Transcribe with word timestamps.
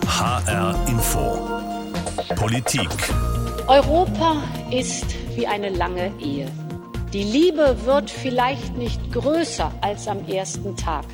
HR 0.00 0.74
Info. 0.88 1.50
Politik. 2.36 2.88
Europa 3.68 4.42
ist 4.70 5.04
wie 5.36 5.46
eine 5.46 5.68
lange 5.68 6.10
Ehe. 6.18 6.46
Die 7.12 7.22
Liebe 7.22 7.76
wird 7.84 8.10
vielleicht 8.10 8.74
nicht 8.76 9.12
größer 9.12 9.70
als 9.82 10.08
am 10.08 10.26
ersten 10.26 10.76
Tag, 10.76 11.04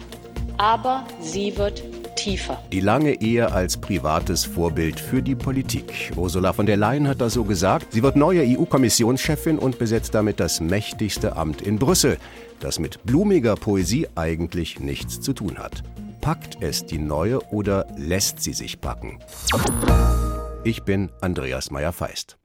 aber 0.59 1.05
sie 1.21 1.59
wird 1.59 1.83
tiefer. 2.15 2.63
Die 2.71 2.81
lange 2.81 3.21
Ehe 3.21 3.51
als 3.51 3.77
privates 3.77 4.45
Vorbild 4.45 5.01
für 5.01 5.23
die 5.23 5.35
Politik. 5.35 6.13
Ursula 6.15 6.53
von 6.53 6.67
der 6.67 6.77
Leyen 6.77 7.09
hat 7.09 7.21
das 7.21 7.35
so 7.35 7.43
gesagt. 7.43 7.93
Sie 7.93 8.05
wird 8.05 8.15
neue 8.15 8.43
EU-Kommissionschefin 8.43 9.59
und 9.59 9.81
besetzt 9.81 10.15
damit 10.15 10.39
das 10.39 10.61
mächtigste 10.61 11.37
Amt 11.37 11.63
in 11.63 11.81
Brüssel, 11.81 12.17
das 12.61 12.79
mit 12.79 13.03
blumiger 13.05 13.57
Poesie 13.57 14.07
eigentlich 14.15 14.79
nichts 14.79 15.21
zu 15.21 15.33
tun 15.33 15.59
hat. 15.59 15.83
Packt 16.21 16.59
es 16.61 16.85
die 16.85 16.99
neue 16.99 17.41
oder 17.53 17.87
lässt 17.97 18.43
sie 18.43 18.53
sich 18.53 18.81
packen? 18.81 19.19
Ich 20.65 20.83
bin 20.83 21.11
Andreas 21.21 21.71
Meyer-Feist. 21.71 22.37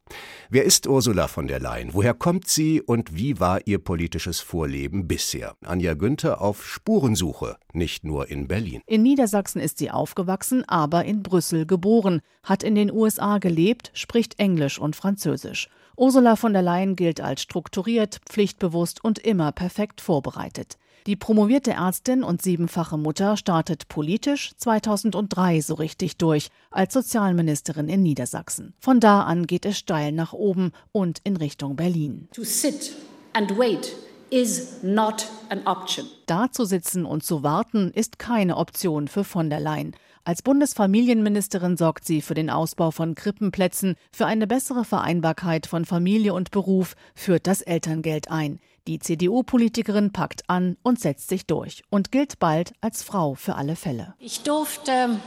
Wer 0.49 0.63
ist 0.63 0.87
Ursula 0.87 1.27
von 1.27 1.47
der 1.47 1.59
Leyen? 1.59 1.93
Woher 1.93 2.13
kommt 2.13 2.47
sie 2.47 2.81
und 2.81 3.15
wie 3.15 3.39
war 3.39 3.65
ihr 3.65 3.79
politisches 3.79 4.39
Vorleben 4.39 5.07
bisher? 5.07 5.55
Anja 5.65 5.95
Günther 5.95 6.39
auf 6.41 6.65
Spurensuche, 6.65 7.57
nicht 7.73 8.03
nur 8.03 8.29
in 8.29 8.47
Berlin. 8.47 8.81
In 8.85 9.01
Niedersachsen 9.01 9.59
ist 9.59 9.79
sie 9.79 9.89
aufgewachsen, 9.89 10.63
aber 10.67 11.05
in 11.05 11.23
Brüssel 11.23 11.65
geboren, 11.65 12.21
hat 12.43 12.61
in 12.61 12.75
den 12.75 12.91
USA 12.91 13.39
gelebt, 13.39 13.91
spricht 13.95 14.39
Englisch 14.39 14.77
und 14.77 14.95
Französisch. 14.95 15.69
Ursula 15.97 16.35
von 16.35 16.53
der 16.53 16.61
Leyen 16.61 16.95
gilt 16.95 17.21
als 17.21 17.41
strukturiert, 17.41 18.21
pflichtbewusst 18.29 19.03
und 19.03 19.19
immer 19.19 19.51
perfekt 19.51 20.01
vorbereitet. 20.01 20.77
Die 21.05 21.17
promovierte 21.17 21.71
Ärztin 21.71 22.23
und 22.23 22.41
siebenfache 22.41 22.97
Mutter 22.97 23.35
startet 23.35 23.89
politisch 23.89 24.51
2003 24.57 25.59
so 25.59 25.73
richtig 25.73 26.17
durch 26.17 26.47
als 26.71 26.93
Sozialministerin 26.93 27.89
in 27.89 28.03
Niedersachsen. 28.03 28.73
Von 28.79 29.01
da 29.01 29.23
an 29.23 29.45
geht 29.45 29.65
es 29.65 29.77
steil 29.77 30.13
nach 30.13 30.31
oben 30.31 30.71
und 30.93 31.19
in 31.25 31.35
Richtung 31.35 31.75
Berlin. 31.75 32.29
To 32.33 32.43
sit 32.43 32.93
and 33.33 33.57
wait 33.57 33.93
is 34.29 34.81
not 34.81 35.27
an 35.49 35.67
option. 35.67 36.07
Da 36.25 36.49
zu 36.51 36.63
sitzen 36.63 37.05
und 37.05 37.23
zu 37.23 37.43
warten 37.43 37.91
ist 37.91 38.17
keine 38.17 38.55
Option 38.55 39.09
für 39.09 39.25
von 39.25 39.49
der 39.49 39.59
Leyen. 39.59 39.95
Als 40.25 40.41
Bundesfamilienministerin 40.41 41.75
sorgt 41.75 42.05
sie 42.05 42.21
für 42.21 42.33
den 42.33 42.49
Ausbau 42.49 42.91
von 42.91 43.13
Krippenplätzen, 43.13 43.95
für 44.09 44.25
eine 44.25 44.47
bessere 44.47 44.85
Vereinbarkeit 44.85 45.67
von 45.67 45.83
Familie 45.83 46.33
und 46.33 46.49
Beruf, 46.51 46.95
führt 47.13 47.45
das 47.45 47.61
Elterngeld 47.61 48.31
ein. 48.31 48.59
Die 48.85 48.99
CDU-Politikerin 48.99 50.11
packt 50.11 50.49
an 50.49 50.75
und 50.83 50.99
setzt 50.99 51.29
sich 51.29 51.45
durch 51.45 51.83
und 51.89 52.11
gilt 52.11 52.39
bald 52.39 52.73
als 52.81 53.01
Frau 53.01 53.33
für 53.33 53.55
alle 53.55 53.77
Fälle. 53.77 54.13
Ich 54.19 54.41
durfte 54.41 55.21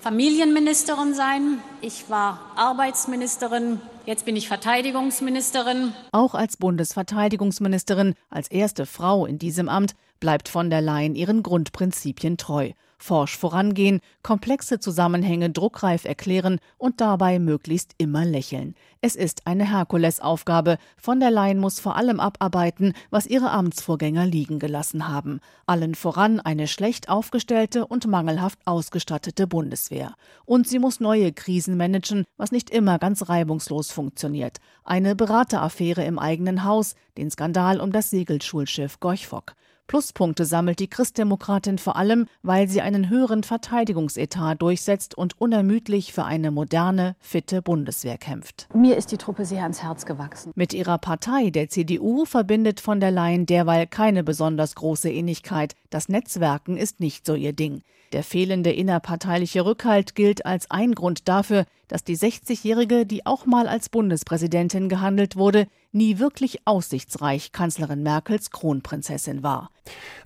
Familienministerin 0.00 1.12
sein, 1.12 1.58
ich 1.80 2.08
war 2.08 2.52
Arbeitsministerin, 2.54 3.80
jetzt 4.06 4.24
bin 4.24 4.36
ich 4.36 4.46
Verteidigungsministerin. 4.46 5.92
Auch 6.12 6.34
als 6.34 6.56
Bundesverteidigungsministerin, 6.56 8.14
als 8.30 8.48
erste 8.48 8.86
Frau 8.86 9.26
in 9.26 9.38
diesem 9.38 9.68
Amt, 9.68 9.94
bleibt 10.20 10.48
von 10.48 10.70
der 10.70 10.80
Leyen 10.80 11.16
ihren 11.16 11.42
Grundprinzipien 11.42 12.36
treu 12.36 12.72
forsch 13.04 13.36
vorangehen, 13.36 14.00
komplexe 14.22 14.80
Zusammenhänge 14.80 15.50
druckreif 15.50 16.06
erklären 16.06 16.58
und 16.78 17.02
dabei 17.02 17.38
möglichst 17.38 17.92
immer 17.98 18.24
lächeln. 18.24 18.74
Es 19.02 19.14
ist 19.14 19.46
eine 19.46 19.70
Herkulesaufgabe. 19.70 20.78
Von 20.96 21.20
der 21.20 21.30
Leyen 21.30 21.58
muss 21.58 21.78
vor 21.78 21.96
allem 21.96 22.18
abarbeiten, 22.18 22.94
was 23.10 23.26
ihre 23.26 23.50
Amtsvorgänger 23.50 24.24
liegen 24.24 24.58
gelassen 24.58 25.06
haben. 25.06 25.40
Allen 25.66 25.94
voran 25.94 26.40
eine 26.40 26.66
schlecht 26.66 27.10
aufgestellte 27.10 27.86
und 27.86 28.06
mangelhaft 28.06 28.58
ausgestattete 28.64 29.46
Bundeswehr. 29.46 30.14
Und 30.46 30.66
sie 30.66 30.78
muss 30.78 30.98
neue 30.98 31.32
Krisen 31.32 31.76
managen, 31.76 32.24
was 32.38 32.52
nicht 32.52 32.70
immer 32.70 32.98
ganz 32.98 33.28
reibungslos 33.28 33.92
funktioniert. 33.92 34.56
Eine 34.82 35.14
Berateraffäre 35.14 36.04
im 36.04 36.18
eigenen 36.18 36.64
Haus, 36.64 36.94
den 37.18 37.30
Skandal 37.30 37.80
um 37.80 37.92
das 37.92 38.08
Segelschulschiff 38.08 38.98
Gorch 39.00 39.26
Fock. 39.26 39.54
Pluspunkte 39.86 40.44
sammelt 40.44 40.78
die 40.78 40.88
Christdemokratin 40.88 41.78
vor 41.78 41.96
allem, 41.96 42.26
weil 42.42 42.68
sie 42.68 42.80
einen 42.80 43.10
höheren 43.10 43.42
Verteidigungsetat 43.42 44.60
durchsetzt 44.62 45.16
und 45.16 45.40
unermüdlich 45.40 46.12
für 46.12 46.24
eine 46.24 46.50
moderne, 46.50 47.16
fitte 47.20 47.60
Bundeswehr 47.60 48.16
kämpft. 48.16 48.68
Mir 48.74 48.96
ist 48.96 49.12
die 49.12 49.18
Truppe 49.18 49.44
sehr 49.44 49.62
ans 49.62 49.82
Herz 49.82 50.06
gewachsen. 50.06 50.52
Mit 50.54 50.72
ihrer 50.72 50.98
Partei, 50.98 51.50
der 51.50 51.68
CDU, 51.68 52.24
verbindet 52.24 52.80
von 52.80 52.98
der 53.00 53.10
Leyen 53.10 53.46
derweil 53.46 53.86
keine 53.86 54.24
besonders 54.24 54.74
große 54.74 55.10
Ähnlichkeit. 55.10 55.74
Das 55.90 56.08
Netzwerken 56.08 56.76
ist 56.76 57.00
nicht 57.00 57.26
so 57.26 57.34
ihr 57.34 57.52
Ding. 57.52 57.82
Der 58.12 58.22
fehlende 58.22 58.70
innerparteiliche 58.70 59.64
Rückhalt 59.64 60.14
gilt 60.14 60.46
als 60.46 60.70
ein 60.70 60.94
Grund 60.94 61.28
dafür, 61.28 61.66
dass 61.88 62.04
die 62.04 62.16
60-Jährige, 62.16 63.06
die 63.06 63.26
auch 63.26 63.44
mal 63.44 63.66
als 63.66 63.88
Bundespräsidentin 63.88 64.88
gehandelt 64.88 65.36
wurde, 65.36 65.66
nie 65.94 66.18
wirklich 66.18 66.66
aussichtsreich 66.66 67.52
Kanzlerin 67.52 68.02
Merkels 68.02 68.50
Kronprinzessin 68.50 69.42
war. 69.42 69.70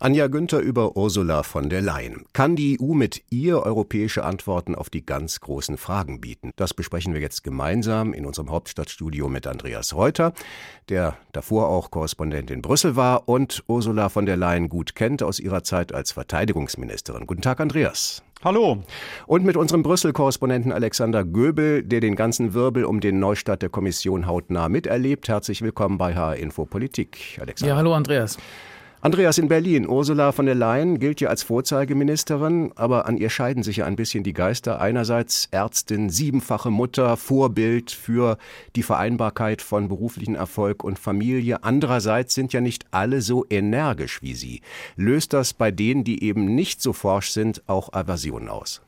Anja 0.01 0.29
Günther 0.29 0.61
über 0.61 0.97
Ursula 0.97 1.43
von 1.43 1.69
der 1.69 1.83
Leyen. 1.83 2.25
Kann 2.33 2.57
die 2.57 2.79
EU 2.81 2.95
mit 2.95 3.23
ihr 3.31 3.61
europäische 3.61 4.25
Antworten 4.25 4.75
auf 4.75 4.91
die 4.91 5.05
ganz 5.05 5.41
großen 5.41 5.77
Fragen 5.77 6.21
bieten? 6.21 6.53
Das 6.57 6.75
besprechen 6.75 7.13
wir 7.13 7.21
jetzt 7.21 7.43
gemeinsam 7.43 8.13
in 8.13 8.25
unserem 8.25 8.51
Hauptstadtstudio 8.51 9.29
mit 9.29 9.47
Andreas 9.47 9.95
Reuter, 9.95 10.33
der 10.89 11.17
davor 11.33 11.69
auch 11.69 11.91
Korrespondent 11.91 12.51
in 12.51 12.63
Brüssel 12.63 12.95
war 12.97 13.29
und 13.29 13.65
Ursula 13.67 14.09
von 14.09 14.27
der 14.27 14.37
Leyen 14.37 14.69
gut 14.69 14.95
kennt 14.95 15.23
aus 15.23 15.41
ihrer 15.41 15.65
Zeit 15.65 15.93
als 15.93 16.13
Verteidigungsministerin. 16.13 17.27
Guten 17.27 17.43
Tag, 17.43 17.61
Andreas. 17.61 18.23
Hallo. 18.45 18.85
Und 19.27 19.45
mit 19.45 19.57
unserem 19.57 19.83
Brüssel-Korrespondenten 19.83 20.71
Alexander 20.71 21.25
Göbel, 21.25 21.83
der 21.83 21.99
den 21.99 22.15
ganzen 22.15 22.55
Wirbel 22.55 22.85
um 22.85 23.01
den 23.01 23.19
Neustart 23.19 23.63
der 23.63 23.69
Kommission 23.69 24.29
hautnah 24.29 24.69
miterlebt. 24.69 25.29
Herzlich 25.29 25.61
willkommen 25.61 25.99
bei 25.99 26.15
HR 26.15 26.37
Info 26.37 26.65
Politik, 26.65 27.37
Alexander. 27.41 27.73
Ja, 27.73 27.77
hallo 27.77 27.95
Andreas. 27.95 28.39
Andreas 29.09 29.39
in 29.39 29.49
Berlin. 29.49 29.89
Ursula 29.89 30.33
von 30.33 30.45
der 30.45 30.55
Leyen 30.55 30.99
gilt 30.99 31.23
ja 31.23 31.31
als 31.31 31.43
Vorzeigeministerin, 31.43 32.73
aber 32.77 33.07
an 33.07 33.17
ihr 33.17 33.31
scheiden 33.31 33.63
sich 33.63 33.79
ja 33.79 33.87
ein 33.87 33.97
bisschen 33.97 34.23
die 34.23 34.35
Geister. 34.35 34.83
Einerseits 34.83 35.49
Ärztin, 35.51 36.11
siebenfache 36.11 36.71
Mutter, 36.71 37.17
Vorbild 37.17 37.91
für 37.91 38.37
die 38.77 38.83
Vereinbarkeit 38.83 39.63
von 39.63 39.89
beruflichen 39.89 40.35
Erfolg 40.35 40.85
und 40.85 40.99
Familie. 40.99 41.65
Andererseits 41.65 42.35
sind 42.35 42.53
ja 42.53 42.61
nicht 42.61 42.85
alle 42.91 43.23
so 43.23 43.47
energisch 43.49 44.21
wie 44.21 44.35
sie. 44.35 44.61
Löst 44.95 45.33
das 45.33 45.55
bei 45.55 45.71
denen, 45.71 46.05
die 46.05 46.23
eben 46.23 46.55
nicht 46.55 46.83
so 46.83 46.93
forsch 46.93 47.31
sind, 47.31 47.63
auch 47.67 47.95
Aversion 47.95 48.51
aus? 48.51 48.83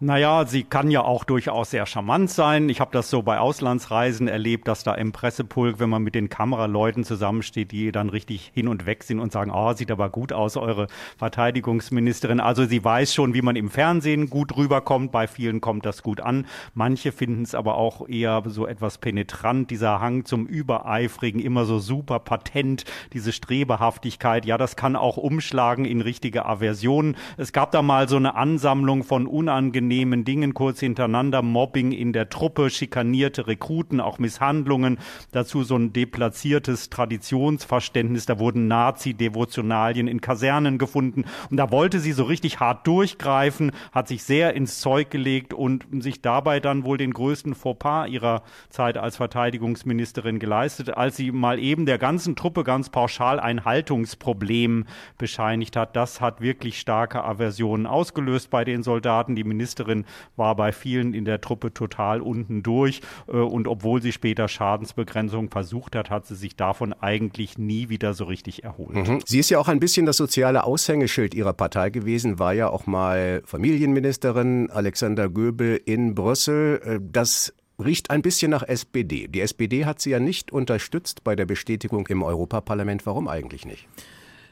Naja, 0.00 0.44
sie 0.44 0.64
kann 0.64 0.90
ja 0.90 1.02
auch 1.02 1.22
durchaus 1.22 1.70
sehr 1.70 1.86
charmant 1.86 2.28
sein. 2.28 2.68
Ich 2.68 2.80
habe 2.80 2.90
das 2.90 3.10
so 3.10 3.22
bei 3.22 3.38
Auslandsreisen 3.38 4.26
erlebt, 4.26 4.66
dass 4.66 4.82
da 4.82 4.92
im 4.92 5.12
Pressepulk, 5.12 5.78
wenn 5.78 5.88
man 5.88 6.02
mit 6.02 6.16
den 6.16 6.28
Kameraleuten 6.28 7.04
zusammensteht, 7.04 7.70
die 7.70 7.92
dann 7.92 8.08
richtig 8.08 8.50
hin 8.52 8.66
und 8.66 8.86
weg 8.86 9.04
sind 9.04 9.20
und 9.20 9.30
sagen, 9.30 9.52
oh, 9.54 9.72
sieht 9.72 9.92
aber 9.92 10.10
gut 10.10 10.32
aus, 10.32 10.56
eure 10.56 10.88
Verteidigungsministerin. 11.16 12.40
Also 12.40 12.64
sie 12.64 12.82
weiß 12.82 13.14
schon, 13.14 13.34
wie 13.34 13.42
man 13.42 13.54
im 13.54 13.70
Fernsehen 13.70 14.30
gut 14.30 14.56
rüberkommt. 14.56 15.12
Bei 15.12 15.28
vielen 15.28 15.60
kommt 15.60 15.86
das 15.86 16.02
gut 16.02 16.20
an. 16.20 16.46
Manche 16.74 17.12
finden 17.12 17.42
es 17.42 17.54
aber 17.54 17.76
auch 17.76 18.08
eher 18.08 18.42
so 18.46 18.66
etwas 18.66 18.98
penetrant, 18.98 19.70
dieser 19.70 20.00
Hang 20.00 20.24
zum 20.24 20.46
Übereifrigen, 20.46 21.40
immer 21.40 21.66
so 21.66 21.78
super 21.78 22.18
patent, 22.18 22.84
diese 23.12 23.30
Strebehaftigkeit. 23.30 24.44
Ja, 24.44 24.58
das 24.58 24.74
kann 24.74 24.96
auch 24.96 25.18
umschlagen 25.18 25.84
in 25.84 26.00
richtige 26.00 26.46
Aversionen. 26.46 27.16
Es 27.36 27.52
gab 27.52 27.70
da 27.70 27.80
mal 27.80 28.08
so 28.08 28.16
eine 28.16 28.34
Ansammlung 28.34 29.04
von 29.04 29.28
unangenehmen 29.28 29.83
unangenehmen 29.84 30.24
Dingen 30.24 30.54
kurz 30.54 30.80
hintereinander, 30.80 31.42
Mobbing 31.42 31.92
in 31.92 32.12
der 32.12 32.30
Truppe, 32.30 32.70
schikanierte 32.70 33.46
Rekruten, 33.46 34.00
auch 34.00 34.18
Misshandlungen, 34.18 34.98
dazu 35.32 35.62
so 35.62 35.76
ein 35.76 35.92
deplatziertes 35.92 36.90
Traditionsverständnis, 36.90 38.26
da 38.26 38.38
wurden 38.38 38.66
Nazi-Devotionalien 38.66 40.08
in 40.08 40.20
Kasernen 40.20 40.78
gefunden 40.78 41.24
und 41.50 41.56
da 41.56 41.70
wollte 41.70 42.00
sie 42.00 42.12
so 42.12 42.24
richtig 42.24 42.60
hart 42.60 42.86
durchgreifen, 42.86 43.72
hat 43.92 44.08
sich 44.08 44.22
sehr 44.24 44.54
ins 44.54 44.80
Zeug 44.80 45.10
gelegt 45.10 45.52
und 45.52 45.84
sich 46.00 46.22
dabei 46.22 46.60
dann 46.60 46.84
wohl 46.84 46.96
den 46.96 47.12
größten 47.12 47.54
Fauxpas 47.54 48.08
ihrer 48.08 48.42
Zeit 48.70 48.96
als 48.96 49.16
Verteidigungsministerin 49.16 50.38
geleistet, 50.38 50.96
als 50.96 51.16
sie 51.16 51.30
mal 51.30 51.58
eben 51.58 51.86
der 51.86 51.98
ganzen 51.98 52.36
Truppe 52.36 52.64
ganz 52.64 52.88
pauschal 52.88 53.38
ein 53.38 53.64
Haltungsproblem 53.64 54.86
bescheinigt 55.18 55.76
hat. 55.76 55.96
Das 55.96 56.20
hat 56.20 56.40
wirklich 56.40 56.78
starke 56.78 57.24
Aversionen 57.24 57.86
ausgelöst 57.86 58.50
bei 58.50 58.64
den 58.64 58.82
Soldaten. 58.82 59.34
Die 59.34 59.44
Minister 59.44 59.73
Ministerin 59.74 60.04
war 60.36 60.54
bei 60.54 60.72
vielen 60.72 61.14
in 61.14 61.24
der 61.24 61.40
Truppe 61.40 61.72
total 61.72 62.20
unten 62.20 62.62
durch. 62.62 63.00
Äh, 63.26 63.36
und 63.36 63.66
obwohl 63.68 64.00
sie 64.00 64.12
später 64.12 64.48
Schadensbegrenzung 64.48 65.50
versucht 65.50 65.96
hat, 65.96 66.10
hat 66.10 66.26
sie 66.26 66.36
sich 66.36 66.56
davon 66.56 66.92
eigentlich 66.92 67.58
nie 67.58 67.88
wieder 67.88 68.14
so 68.14 68.24
richtig 68.24 68.64
erholt. 68.64 68.94
Mhm. 68.94 69.20
Sie 69.26 69.38
ist 69.38 69.50
ja 69.50 69.58
auch 69.58 69.68
ein 69.68 69.80
bisschen 69.80 70.06
das 70.06 70.16
soziale 70.16 70.64
Aushängeschild 70.64 71.34
ihrer 71.34 71.52
Partei 71.52 71.90
gewesen, 71.90 72.38
war 72.38 72.52
ja 72.52 72.68
auch 72.68 72.86
mal 72.86 73.42
Familienministerin 73.44 74.70
Alexander 74.70 75.28
Göbel 75.28 75.80
in 75.84 76.14
Brüssel. 76.14 76.80
Äh, 76.84 77.00
das 77.02 77.52
riecht 77.84 78.10
ein 78.10 78.22
bisschen 78.22 78.52
nach 78.52 78.62
SPD. 78.62 79.26
Die 79.26 79.40
SPD 79.40 79.84
hat 79.84 80.00
sie 80.00 80.10
ja 80.10 80.20
nicht 80.20 80.52
unterstützt 80.52 81.24
bei 81.24 81.34
der 81.34 81.46
Bestätigung 81.46 82.06
im 82.06 82.22
Europaparlament. 82.22 83.04
Warum 83.06 83.26
eigentlich 83.26 83.66
nicht? 83.66 83.88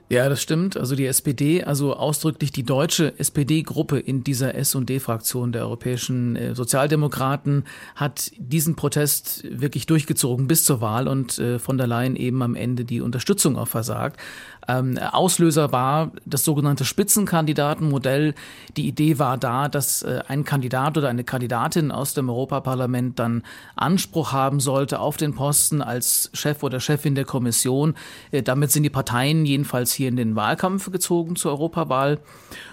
Ja, 0.08 0.28
das 0.28 0.42
stimmt. 0.42 0.76
Also 0.76 0.94
die 0.94 1.06
SPD, 1.06 1.64
also 1.64 1.94
ausdrücklich 1.94 2.52
die 2.52 2.64
deutsche 2.64 3.18
SPD-Gruppe 3.18 3.98
in 3.98 4.22
dieser 4.22 4.54
S&D-Fraktion 4.54 5.52
der 5.52 5.62
europäischen 5.62 6.36
äh, 6.36 6.54
Sozialdemokraten 6.54 7.64
hat 7.94 8.30
diesen 8.36 8.76
Protest 8.76 9.44
wirklich 9.48 9.86
durchgezogen 9.86 10.48
bis 10.48 10.64
zur 10.64 10.82
Wahl 10.82 11.08
und 11.08 11.38
äh, 11.38 11.58
von 11.58 11.78
der 11.78 11.86
Leyen 11.86 12.16
eben 12.16 12.42
am 12.42 12.56
Ende 12.56 12.84
die 12.84 13.00
Unterstützung 13.00 13.56
auch 13.56 13.68
versagt. 13.68 14.20
Ähm, 14.68 14.98
Auslöser 14.98 15.72
war 15.72 16.12
das 16.24 16.44
sogenannte 16.44 16.84
Spitzenkandidatenmodell. 16.84 18.34
Die 18.76 18.86
Idee 18.86 19.18
war 19.18 19.38
da, 19.38 19.68
dass 19.68 20.02
äh, 20.02 20.20
ein 20.28 20.44
Kandidat 20.44 20.96
oder 20.96 21.08
eine 21.08 21.24
Kandidatin 21.24 21.90
aus 21.90 22.14
dem 22.14 22.28
Europaparlament 22.28 23.18
dann 23.18 23.42
Anspruch 23.76 24.32
haben 24.32 24.60
sollte 24.60 25.00
auf 25.00 25.16
den 25.16 25.34
Posten 25.34 25.82
als 25.82 26.30
Chef 26.32 26.62
oder 26.62 26.80
Chefin 26.80 27.14
der 27.14 27.24
Kommission. 27.24 27.94
Äh, 28.30 28.42
damit 28.42 28.70
sind 28.70 28.84
die 28.84 28.90
Parteien 28.90 29.44
jedenfalls 29.46 29.92
hier 29.92 30.08
in 30.08 30.16
den 30.16 30.36
Wahlkampf 30.36 30.90
gezogen 30.90 31.36
zur 31.36 31.52
Europawahl. 31.52 32.20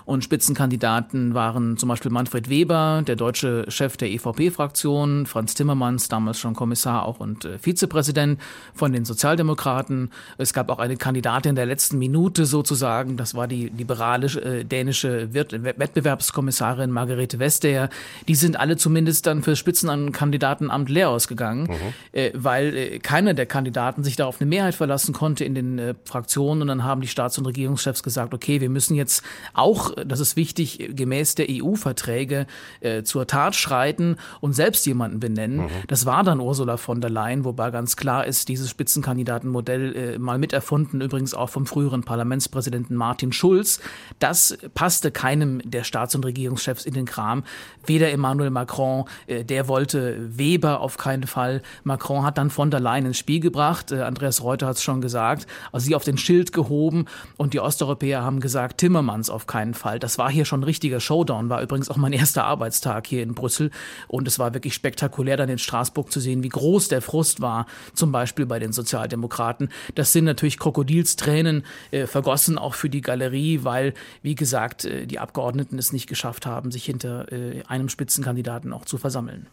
Und 0.05 0.23
Spitzenkandidaten 0.23 1.35
waren 1.35 1.77
zum 1.77 1.89
Beispiel 1.89 2.11
Manfred 2.11 2.49
Weber, 2.49 3.03
der 3.05 3.15
deutsche 3.15 3.65
Chef 3.69 3.95
der 3.95 4.09
EVP-Fraktion, 4.09 5.27
Franz 5.27 5.53
Timmermans, 5.53 6.07
damals 6.07 6.39
schon 6.39 6.55
Kommissar 6.55 7.05
auch 7.05 7.19
und 7.19 7.45
äh, 7.45 7.59
Vizepräsident 7.59 8.39
von 8.73 8.91
den 8.91 9.05
Sozialdemokraten. 9.05 10.11
Es 10.37 10.53
gab 10.53 10.69
auch 10.69 10.79
eine 10.79 10.97
Kandidatin 10.97 11.55
der 11.55 11.65
letzten 11.65 11.78
Minute 11.93 12.45
sozusagen, 12.45 13.17
das 13.17 13.35
war 13.35 13.47
die 13.47 13.67
liberale 13.69 14.27
äh, 14.27 14.65
dänische 14.65 15.33
Wettbewerbskommissarin 15.33 16.91
Margarete 16.91 17.39
Vestager. 17.39 17.89
Die 18.27 18.35
sind 18.35 18.59
alle 18.59 18.77
zumindest 18.77 19.27
dann 19.27 19.43
für 19.43 19.55
Spitzenkandidatenamt 19.55 20.89
leer 20.89 21.09
ausgegangen, 21.09 21.63
mhm. 21.63 21.75
äh, 22.11 22.31
weil 22.33 22.75
äh, 22.75 22.99
keiner 22.99 23.33
der 23.33 23.45
Kandidaten 23.45 24.03
sich 24.03 24.15
da 24.15 24.25
auf 24.25 24.41
eine 24.41 24.49
Mehrheit 24.49 24.75
verlassen 24.75 25.13
konnte 25.13 25.45
in 25.45 25.55
den 25.55 25.79
äh, 25.79 25.95
Fraktionen. 26.03 26.61
Und 26.61 26.67
dann 26.67 26.83
haben 26.83 27.01
die 27.01 27.07
Staats- 27.07 27.37
und 27.37 27.45
Regierungschefs 27.45 28.03
gesagt, 28.03 28.33
okay, 28.33 28.61
wir 28.61 28.69
müssen 28.69 28.95
jetzt 28.95 29.23
auch 29.53 29.93
das 30.05 30.19
ist 30.19 30.35
wichtig, 30.35 30.91
gemäß 30.95 31.35
der 31.35 31.47
EU-Verträge 31.49 32.47
äh, 32.81 33.03
zur 33.03 33.27
Tat 33.27 33.55
schreiten 33.55 34.17
und 34.41 34.53
selbst 34.53 34.85
jemanden 34.85 35.19
benennen. 35.19 35.61
Mhm. 35.61 35.69
Das 35.87 36.05
war 36.05 36.23
dann 36.23 36.39
Ursula 36.39 36.77
von 36.77 37.01
der 37.01 37.09
Leyen, 37.09 37.45
wobei 37.45 37.71
ganz 37.71 37.95
klar 37.95 38.25
ist, 38.25 38.49
dieses 38.49 38.69
Spitzenkandidatenmodell 38.69 39.95
äh, 39.95 40.19
mal 40.19 40.37
miterfunden, 40.37 41.01
übrigens 41.01 41.33
auch 41.33 41.49
vom 41.49 41.65
früheren 41.69 42.03
Parlamentspräsidenten 42.03 42.95
Martin 42.95 43.31
Schulz. 43.31 43.81
Das 44.19 44.57
passte 44.73 45.11
keinem 45.11 45.61
der 45.63 45.83
Staats- 45.83 46.15
und 46.15 46.25
Regierungschefs 46.25 46.85
in 46.85 46.93
den 46.93 47.05
Kram. 47.05 47.43
Weder 47.85 48.11
Emmanuel 48.11 48.49
Macron, 48.49 49.05
äh, 49.27 49.43
der 49.43 49.67
wollte 49.67 50.37
Weber 50.37 50.79
auf 50.81 50.97
keinen 50.97 51.27
Fall. 51.27 51.61
Macron 51.83 52.23
hat 52.23 52.37
dann 52.37 52.49
von 52.49 52.71
der 52.71 52.79
Leyen 52.79 53.05
ins 53.05 53.17
Spiel 53.17 53.39
gebracht. 53.39 53.91
Äh, 53.91 54.01
Andreas 54.01 54.43
Reuter 54.43 54.67
hat 54.67 54.77
es 54.77 54.83
schon 54.83 55.01
gesagt. 55.01 55.45
Also 55.71 55.87
sie 55.87 55.95
auf 55.95 56.03
den 56.03 56.17
Schild 56.17 56.53
gehoben 56.53 57.05
und 57.37 57.53
die 57.53 57.59
Osteuropäer 57.59 58.23
haben 58.23 58.39
gesagt, 58.39 58.77
Timmermans 58.79 59.29
auf 59.29 59.47
keinen 59.47 59.73
Fall. 59.73 59.89
Fall. 59.89 59.99
Das 59.99 60.17
war 60.19 60.29
hier 60.29 60.45
schon 60.45 60.59
ein 60.59 60.63
richtiger 60.63 60.99
Showdown, 60.99 61.49
war 61.49 61.61
übrigens 61.61 61.89
auch 61.89 61.97
mein 61.97 62.13
erster 62.13 62.43
Arbeitstag 62.43 63.07
hier 63.07 63.23
in 63.23 63.33
Brüssel. 63.33 63.71
Und 64.07 64.27
es 64.27 64.37
war 64.37 64.53
wirklich 64.53 64.75
spektakulär, 64.75 65.37
dann 65.37 65.49
in 65.49 65.57
Straßburg 65.57 66.11
zu 66.11 66.19
sehen, 66.19 66.43
wie 66.43 66.49
groß 66.49 66.89
der 66.89 67.01
Frust 67.01 67.41
war, 67.41 67.65
zum 67.93 68.11
Beispiel 68.11 68.45
bei 68.45 68.59
den 68.59 68.71
Sozialdemokraten. 68.71 69.69
Das 69.95 70.13
sind 70.13 70.25
natürlich 70.25 70.59
Krokodilstränen 70.59 71.58
äh, 71.91 72.07
vergossen, 72.07 72.57
auch 72.57 72.75
für 72.75 72.89
die 72.89 73.01
Galerie, 73.01 73.59
weil, 73.63 73.93
wie 74.21 74.35
gesagt, 74.35 74.85
äh, 74.85 75.05
die 75.05 75.19
Abgeordneten 75.19 75.77
es 75.77 75.93
nicht 75.93 76.07
geschafft 76.07 76.45
haben, 76.45 76.71
sich 76.71 76.85
hinter 76.85 77.31
äh, 77.31 77.63
einem 77.67 77.89
Spitzenkandidaten 77.89 78.73
auch 78.73 78.85
zu 78.85 78.97
versammeln. 78.97 79.47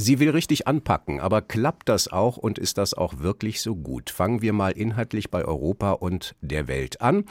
Sie 0.00 0.20
will 0.20 0.30
richtig 0.30 0.68
anpacken, 0.68 1.18
aber 1.18 1.42
klappt 1.42 1.88
das 1.88 2.06
auch 2.06 2.36
und 2.36 2.56
ist 2.56 2.78
das 2.78 2.94
auch 2.94 3.18
wirklich 3.18 3.60
so 3.60 3.74
gut? 3.74 4.10
Fangen 4.10 4.42
wir 4.42 4.52
mal 4.52 4.70
inhaltlich 4.70 5.28
bei 5.28 5.44
Europa 5.44 5.90
und 5.90 6.36
der 6.40 6.68
Welt 6.68 7.00
an. 7.00 7.24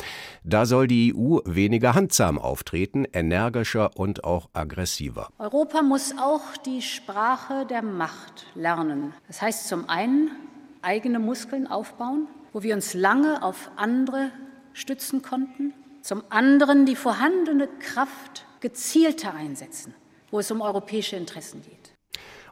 Da 0.44 0.66
soll 0.66 0.90
die 0.90 1.16
EU 1.16 1.38
weniger 1.46 1.96
handsam 1.96 2.38
auftreten, 2.38 3.06
energischer 3.14 3.92
und 3.96 4.26
auch 4.26 4.50
aggressiver. 4.52 5.30
Europa 5.40 5.82
muss 5.82 6.14
auch 6.20 6.58
die 6.66 6.82
Sprache 6.82 7.66
der 7.70 7.84
Macht 7.84 8.48
lernen. 8.54 9.14
Das 9.28 9.42
heißt 9.42 9.70
zum 9.70 9.88
einen 9.88 10.32
eigene 10.82 11.20
Muskeln 11.20 11.68
aufbauen, 11.68 12.28
wo 12.58 12.64
wir 12.64 12.74
uns 12.74 12.96
lange 12.96 13.44
auf 13.44 13.70
andere 13.76 14.32
stützen 14.74 15.22
konnten, 15.22 15.76
zum 16.02 16.24
anderen 16.32 16.88
die 16.88 16.96
vorhandene 16.96 17.68
Kraft 17.68 18.48
gezielter 18.62 19.36
einsetzen, 19.36 19.94
wo 20.32 20.40
es 20.40 20.50
um 20.50 20.62
europäische 20.62 21.18
Interessen 21.18 21.62
geht. 21.62 21.94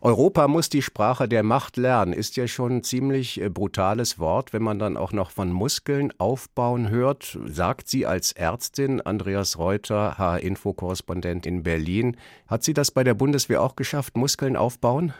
Europa 0.03 0.47
muss 0.47 0.69
die 0.69 0.83
Sprache 0.83 1.27
der 1.27 1.41
Macht 1.41 1.77
lernen, 1.77 2.13
ist 2.13 2.35
ja 2.35 2.47
schon 2.47 2.73
ein 2.73 2.83
ziemlich 2.83 3.41
äh, 3.41 3.49
brutales 3.49 4.19
Wort, 4.19 4.53
wenn 4.53 4.61
man 4.61 4.77
dann 4.77 4.95
auch 4.95 5.11
noch 5.11 5.31
von 5.31 5.51
Muskeln 5.51 6.13
aufbauen 6.19 6.89
hört. 6.91 7.39
Sagt 7.47 7.89
sie 7.89 8.05
als 8.05 8.31
Ärztin, 8.31 9.01
Andreas 9.01 9.57
Reuter, 9.57 10.19
HR-Info-Korrespondent 10.19 11.47
in 11.47 11.63
Berlin. 11.63 12.15
Hat 12.45 12.63
sie 12.63 12.75
das 12.75 12.91
bei 12.91 13.03
der 13.03 13.15
Bundeswehr 13.15 13.63
auch 13.63 13.75
geschafft, 13.75 14.17
Muskeln 14.17 14.55
aufbauen? 14.55 15.15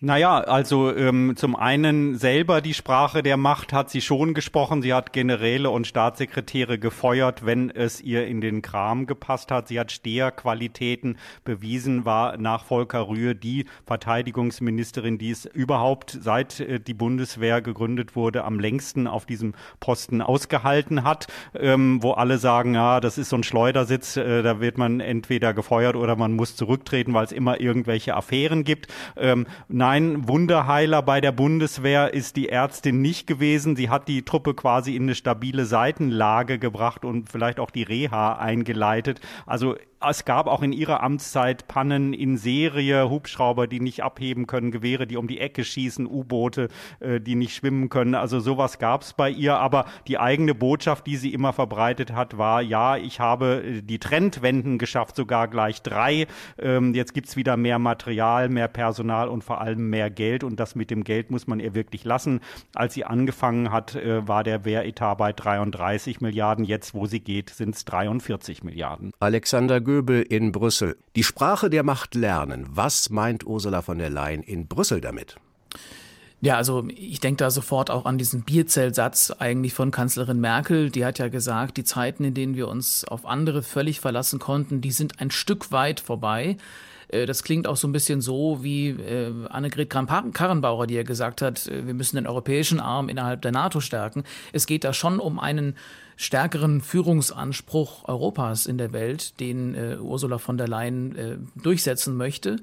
Naja, 0.00 0.38
also 0.38 0.94
ähm, 0.94 1.34
zum 1.34 1.56
einen 1.56 2.16
selber 2.16 2.60
die 2.60 2.72
Sprache 2.72 3.24
der 3.24 3.36
Macht 3.36 3.72
hat 3.72 3.90
sie 3.90 4.00
schon 4.00 4.32
gesprochen. 4.32 4.80
Sie 4.80 4.94
hat 4.94 5.12
Generäle 5.12 5.70
und 5.70 5.88
Staatssekretäre 5.88 6.78
gefeuert, 6.78 7.44
wenn 7.44 7.70
es 7.70 8.00
ihr 8.00 8.28
in 8.28 8.40
den 8.40 8.62
Kram 8.62 9.06
gepasst 9.06 9.50
hat. 9.50 9.66
Sie 9.66 9.80
hat 9.80 9.90
Steherqualitäten 9.90 11.18
bewiesen, 11.42 12.04
war 12.04 12.36
nach 12.36 12.62
Volker 12.62 13.08
Rühe 13.08 13.34
die 13.34 13.64
Verteidigungsministerin, 13.86 15.18
die 15.18 15.32
es 15.32 15.46
überhaupt 15.46 16.16
seit 16.20 16.60
äh, 16.60 16.78
die 16.78 16.94
Bundeswehr 16.94 17.60
gegründet 17.60 18.14
wurde 18.14 18.44
am 18.44 18.60
längsten 18.60 19.08
auf 19.08 19.26
diesem 19.26 19.54
Posten 19.80 20.22
ausgehalten 20.22 21.02
hat, 21.02 21.26
ähm, 21.58 22.04
wo 22.04 22.12
alle 22.12 22.38
sagen, 22.38 22.74
ja, 22.74 23.00
das 23.00 23.18
ist 23.18 23.30
so 23.30 23.36
ein 23.36 23.42
Schleudersitz, 23.42 24.16
äh, 24.16 24.44
da 24.44 24.60
wird 24.60 24.78
man 24.78 25.00
entweder 25.00 25.54
gefeuert 25.54 25.96
oder 25.96 26.14
man 26.14 26.34
muss 26.34 26.54
zurücktreten, 26.54 27.14
weil 27.14 27.24
es 27.24 27.32
immer 27.32 27.60
irgendwelche 27.60 28.14
Affären 28.14 28.62
gibt. 28.62 28.86
Ähm, 29.16 29.48
Nein, 29.88 30.28
Wunderheiler 30.28 31.00
bei 31.00 31.22
der 31.22 31.32
Bundeswehr 31.32 32.12
ist 32.12 32.36
die 32.36 32.50
Ärztin 32.50 33.00
nicht 33.00 33.26
gewesen. 33.26 33.74
Sie 33.74 33.88
hat 33.88 34.06
die 34.06 34.22
Truppe 34.22 34.52
quasi 34.52 34.94
in 34.94 35.04
eine 35.04 35.14
stabile 35.14 35.64
Seitenlage 35.64 36.58
gebracht 36.58 37.06
und 37.06 37.30
vielleicht 37.30 37.58
auch 37.58 37.70
die 37.70 37.84
Reha 37.84 38.34
eingeleitet. 38.34 39.22
Also 39.46 39.76
es 40.00 40.24
gab 40.24 40.46
auch 40.46 40.62
in 40.62 40.72
ihrer 40.72 41.02
Amtszeit 41.02 41.66
Pannen 41.66 42.12
in 42.12 42.36
Serie, 42.36 43.10
Hubschrauber, 43.10 43.66
die 43.66 43.80
nicht 43.80 44.02
abheben 44.02 44.46
können, 44.46 44.70
Gewehre, 44.70 45.06
die 45.06 45.16
um 45.16 45.26
die 45.26 45.40
Ecke 45.40 45.64
schießen, 45.64 46.06
U-Boote, 46.06 46.68
äh, 47.00 47.20
die 47.20 47.34
nicht 47.34 47.54
schwimmen 47.54 47.88
können. 47.88 48.14
Also 48.14 48.38
sowas 48.38 48.78
gab 48.78 49.02
es 49.02 49.12
bei 49.12 49.28
ihr. 49.30 49.56
Aber 49.56 49.86
die 50.06 50.18
eigene 50.18 50.54
Botschaft, 50.54 51.06
die 51.06 51.16
sie 51.16 51.32
immer 51.32 51.52
verbreitet 51.52 52.12
hat, 52.12 52.38
war, 52.38 52.62
ja, 52.62 52.96
ich 52.96 53.18
habe 53.18 53.64
äh, 53.64 53.82
die 53.82 53.98
Trendwenden 53.98 54.78
geschafft, 54.78 55.16
sogar 55.16 55.48
gleich 55.48 55.82
drei. 55.82 56.26
Ähm, 56.58 56.94
jetzt 56.94 57.12
gibt's 57.12 57.36
wieder 57.36 57.56
mehr 57.56 57.78
Material, 57.80 58.48
mehr 58.48 58.68
Personal 58.68 59.28
und 59.28 59.42
vor 59.42 59.60
allem 59.60 59.90
mehr 59.90 60.10
Geld. 60.10 60.44
Und 60.44 60.60
das 60.60 60.76
mit 60.76 60.90
dem 60.90 61.02
Geld 61.02 61.30
muss 61.30 61.48
man 61.48 61.58
ihr 61.58 61.74
wirklich 61.74 62.04
lassen. 62.04 62.40
Als 62.74 62.94
sie 62.94 63.04
angefangen 63.04 63.72
hat, 63.72 63.96
äh, 63.96 64.26
war 64.28 64.44
der 64.44 64.64
Wehretat 64.64 65.18
bei 65.18 65.32
33 65.32 66.20
Milliarden. 66.20 66.64
Jetzt, 66.64 66.94
wo 66.94 67.06
sie 67.06 67.20
geht, 67.20 67.50
sind 67.50 67.74
es 67.74 67.84
43 67.84 68.62
Milliarden. 68.62 69.12
Alexander 69.18 69.80
Göbel 69.88 70.20
in 70.20 70.52
Brüssel. 70.52 70.98
Die 71.16 71.24
Sprache 71.24 71.70
der 71.70 71.82
Macht 71.82 72.14
lernen. 72.14 72.66
Was 72.68 73.08
meint 73.08 73.46
Ursula 73.46 73.80
von 73.80 73.96
der 73.96 74.10
Leyen 74.10 74.42
in 74.42 74.66
Brüssel 74.66 75.00
damit? 75.00 75.36
Ja, 76.42 76.58
also 76.58 76.86
ich 76.94 77.20
denke 77.20 77.38
da 77.38 77.50
sofort 77.50 77.90
auch 77.90 78.04
an 78.04 78.18
diesen 78.18 78.42
Bierzeltsatz 78.42 79.30
eigentlich 79.38 79.72
von 79.72 79.90
Kanzlerin 79.90 80.40
Merkel. 80.40 80.90
Die 80.90 81.06
hat 81.06 81.18
ja 81.18 81.28
gesagt, 81.28 81.78
die 81.78 81.84
Zeiten, 81.84 82.22
in 82.24 82.34
denen 82.34 82.54
wir 82.54 82.68
uns 82.68 83.06
auf 83.06 83.24
andere 83.24 83.62
völlig 83.62 84.00
verlassen 84.00 84.38
konnten, 84.38 84.82
die 84.82 84.90
sind 84.90 85.22
ein 85.22 85.30
Stück 85.30 85.72
weit 85.72 86.00
vorbei. 86.00 86.58
Das 87.10 87.42
klingt 87.42 87.66
auch 87.66 87.76
so 87.76 87.88
ein 87.88 87.92
bisschen 87.92 88.20
so 88.20 88.62
wie 88.62 88.94
Annegret 89.48 89.88
Kramp-Karrenbauer, 89.88 90.86
die 90.86 90.96
ja 90.96 91.02
gesagt 91.02 91.40
hat, 91.40 91.66
wir 91.66 91.94
müssen 91.94 92.16
den 92.16 92.26
europäischen 92.26 92.78
Arm 92.78 93.08
innerhalb 93.08 93.40
der 93.40 93.52
NATO 93.52 93.80
stärken. 93.80 94.24
Es 94.52 94.66
geht 94.66 94.84
da 94.84 94.92
schon 94.92 95.18
um 95.18 95.38
einen 95.38 95.76
stärkeren 96.20 96.80
Führungsanspruch 96.80 98.08
Europas 98.08 98.66
in 98.66 98.76
der 98.76 98.92
Welt, 98.92 99.38
den 99.38 99.76
äh, 99.76 99.98
Ursula 100.00 100.38
von 100.38 100.58
der 100.58 100.66
Leyen 100.66 101.16
äh, 101.16 101.36
durchsetzen 101.54 102.16
möchte. 102.16 102.56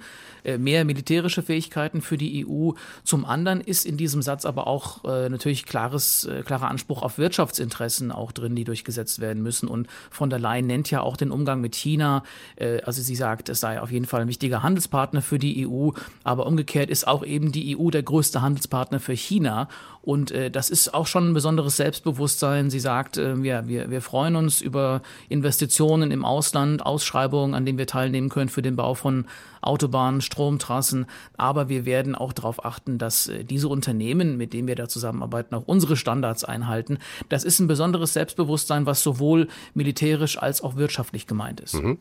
Äh, 0.46 0.58
mehr 0.58 0.86
militärische 0.86 1.42
Fähigkeiten 1.42 2.02
für 2.02 2.18
die 2.18 2.46
EU. 2.46 2.72
Zum 3.04 3.26
anderen 3.26 3.62
ist 3.62 3.86
in 3.86 3.96
diesem 3.96 4.22
Satz 4.22 4.46
aber 4.46 4.68
auch 4.68 5.06
äh, 5.06 5.30
natürlich 5.30 5.66
klares, 5.66 6.26
äh, 6.26 6.44
klarer 6.44 6.68
Anspruch 6.68 7.02
auf 7.02 7.18
Wirtschaftsinteressen 7.18 8.12
auch 8.12 8.34
drin, 8.34 8.56
die 8.56 8.66
durchgesetzt 8.66 9.20
werden 9.20 9.42
müssen. 9.42 9.70
Und 9.70 9.88
von 10.12 10.30
der 10.30 10.38
Leyen 10.38 10.68
nennt 10.68 10.92
ja 10.92 11.00
auch 11.00 11.16
den 11.18 11.32
Umgang 11.32 11.62
mit 11.62 11.76
China. 11.76 12.24
Äh, 12.58 12.82
also 12.82 13.02
sie 13.02 13.16
sagt, 13.16 13.48
es 13.48 13.62
sei 13.62 13.82
auf 13.82 13.90
jeden 13.90 14.06
Fall 14.06 14.22
ein 14.22 14.28
wichtiger 14.28 14.64
Handelspartner 14.64 15.22
für 15.22 15.40
die 15.40 15.66
EU, 15.66 15.92
aber 16.26 16.46
umgekehrt 16.46 16.90
ist 16.90 17.08
auch 17.08 17.26
eben 17.26 17.54
die 17.54 17.78
EU 17.78 17.90
der 17.90 18.04
größte 18.04 18.42
Handelspartner 18.42 19.00
für 19.00 19.14
China. 19.14 19.70
Und 20.02 20.32
das 20.52 20.70
ist 20.70 20.94
auch 20.94 21.08
schon 21.08 21.32
ein 21.32 21.34
besonderes 21.34 21.78
Selbstbewusstsein. 21.78 22.70
Sie 22.70 22.80
sagt, 22.80 23.18
wir, 23.46 23.68
wir, 23.68 23.90
wir 23.90 24.02
freuen 24.02 24.36
uns 24.36 24.60
über 24.60 25.02
Investitionen 25.30 26.12
im 26.12 26.25
Ausland, 26.25 26.86
Ausschreibungen, 26.86 27.54
an 27.54 27.66
denen 27.66 27.78
wir 27.78 27.88
teilnehmen 27.88 28.30
können 28.30 28.50
für 28.50 28.62
den 28.62 28.75
Bau 28.75 28.96
von 28.96 29.25
Autobahnen, 29.62 30.22
Stromtrassen. 30.22 31.06
Aber 31.38 31.70
wir 31.70 31.86
werden 31.86 32.16
auch 32.16 32.34
darauf 32.34 32.66
achten, 32.66 32.98
dass 32.98 33.28
äh, 33.28 33.44
diese 33.44 33.68
Unternehmen, 33.68 34.36
mit 34.36 34.54
denen 34.54 34.68
wir 34.68 34.75
da 34.75 34.88
zusammenarbeiten, 34.88 35.56
auch 35.56 35.64
unsere 35.66 35.96
Standards 35.96 36.44
einhalten. 36.44 36.98
Das 37.30 37.44
ist 37.44 37.60
ein 37.60 37.68
besonderes 37.68 38.14
Selbstbewusstsein, 38.14 38.86
was 38.86 39.04
sowohl 39.04 39.48
militärisch 39.74 40.38
als 40.38 40.62
auch 40.62 40.75
wirtschaftlich 40.75 41.28
gemeint 41.28 41.62
ist. 41.62 41.75
Mhm. 41.75 42.00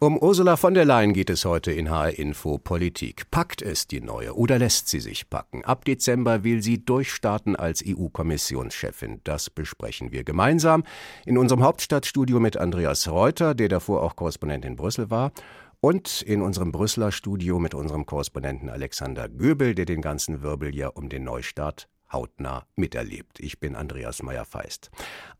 Um 0.00 0.16
Ursula 0.16 0.56
von 0.56 0.74
der 0.74 0.84
Leyen 0.84 1.12
geht 1.12 1.28
es 1.28 1.44
heute 1.44 1.72
in 1.72 1.90
HR 1.90 2.20
Info 2.20 2.56
Politik. 2.58 3.32
Packt 3.32 3.62
es 3.62 3.88
die 3.88 4.00
neue 4.00 4.36
oder 4.36 4.56
lässt 4.56 4.86
sie 4.86 5.00
sich 5.00 5.28
packen? 5.28 5.64
Ab 5.64 5.84
Dezember 5.84 6.44
will 6.44 6.62
sie 6.62 6.84
durchstarten 6.84 7.56
als 7.56 7.82
EU-Kommissionschefin. 7.84 9.20
Das 9.24 9.50
besprechen 9.50 10.12
wir 10.12 10.22
gemeinsam 10.22 10.84
in 11.26 11.36
unserem 11.36 11.64
Hauptstadtstudio 11.64 12.38
mit 12.38 12.56
Andreas 12.56 13.08
Reuter, 13.08 13.56
der 13.56 13.68
davor 13.68 14.04
auch 14.04 14.14
Korrespondent 14.14 14.64
in 14.64 14.76
Brüssel 14.76 15.10
war, 15.10 15.32
und 15.80 16.22
in 16.22 16.42
unserem 16.42 16.70
Brüsseler 16.70 17.10
Studio 17.10 17.58
mit 17.58 17.74
unserem 17.74 18.06
Korrespondenten 18.06 18.68
Alexander 18.68 19.28
Göbel, 19.28 19.74
der 19.74 19.84
den 19.84 20.00
ganzen 20.00 20.42
Wirbel 20.42 20.76
ja 20.76 20.86
um 20.86 21.08
den 21.08 21.24
Neustart 21.24 21.88
hautnah 22.12 22.66
miterlebt. 22.76 23.40
Ich 23.40 23.58
bin 23.58 23.76
Andreas 23.76 24.22
Meyer-Feist. 24.22 24.90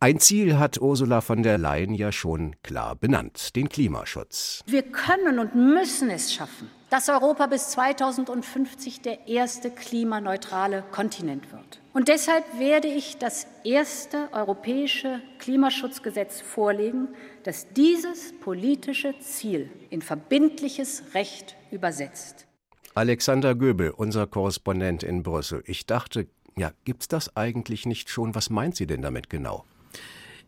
Ein 0.01 0.21
Ziel 0.21 0.59
hat 0.59 0.81
Ursula 0.81 1.21
von 1.21 1.43
der 1.43 1.59
Leyen 1.59 1.95
ja 1.95 2.13
schon 2.13 2.57
klar 2.63 2.97
benannt, 2.97 3.57
den 3.57 3.69
Klimaschutz. 3.69 4.63
Wir 4.67 4.83
können 4.83 5.39
und 5.39 5.55
müssen 5.55 6.11
es 6.11 6.33
schaffen, 6.33 6.71
dass 6.91 7.09
Europa 7.09 7.47
bis 7.47 7.71
2050 7.71 9.01
der 9.01 9.29
erste 9.29 9.71
klimaneutrale 9.71 10.85
Kontinent 10.91 11.53
wird. 11.53 11.81
Und 11.93 12.09
deshalb 12.09 12.45
werde 12.59 12.89
ich 12.89 13.19
das 13.19 13.47
erste 13.65 14.29
europäische 14.33 15.21
Klimaschutzgesetz 15.39 16.41
vorlegen, 16.41 17.09
das 17.43 17.73
dieses 17.73 18.33
politische 18.41 19.19
Ziel 19.21 19.71
in 19.91 20.03
verbindliches 20.03 21.03
Recht 21.15 21.57
übersetzt. 21.71 22.47
Alexander 22.95 23.55
Göbel, 23.55 23.91
unser 23.91 24.27
Korrespondent 24.27 25.03
in 25.03 25.23
Brüssel. 25.23 25.63
Ich 25.67 25.87
dachte, 25.87 26.27
ja, 26.59 26.73
gibt's 26.85 27.09
das 27.09 27.37
eigentlich 27.37 27.87
nicht 27.87 28.11
schon? 28.11 28.35
Was 28.35 28.51
meint 28.51 28.77
sie 28.77 28.87
denn 28.87 29.03
damit 29.03 29.31
genau? 29.31 29.65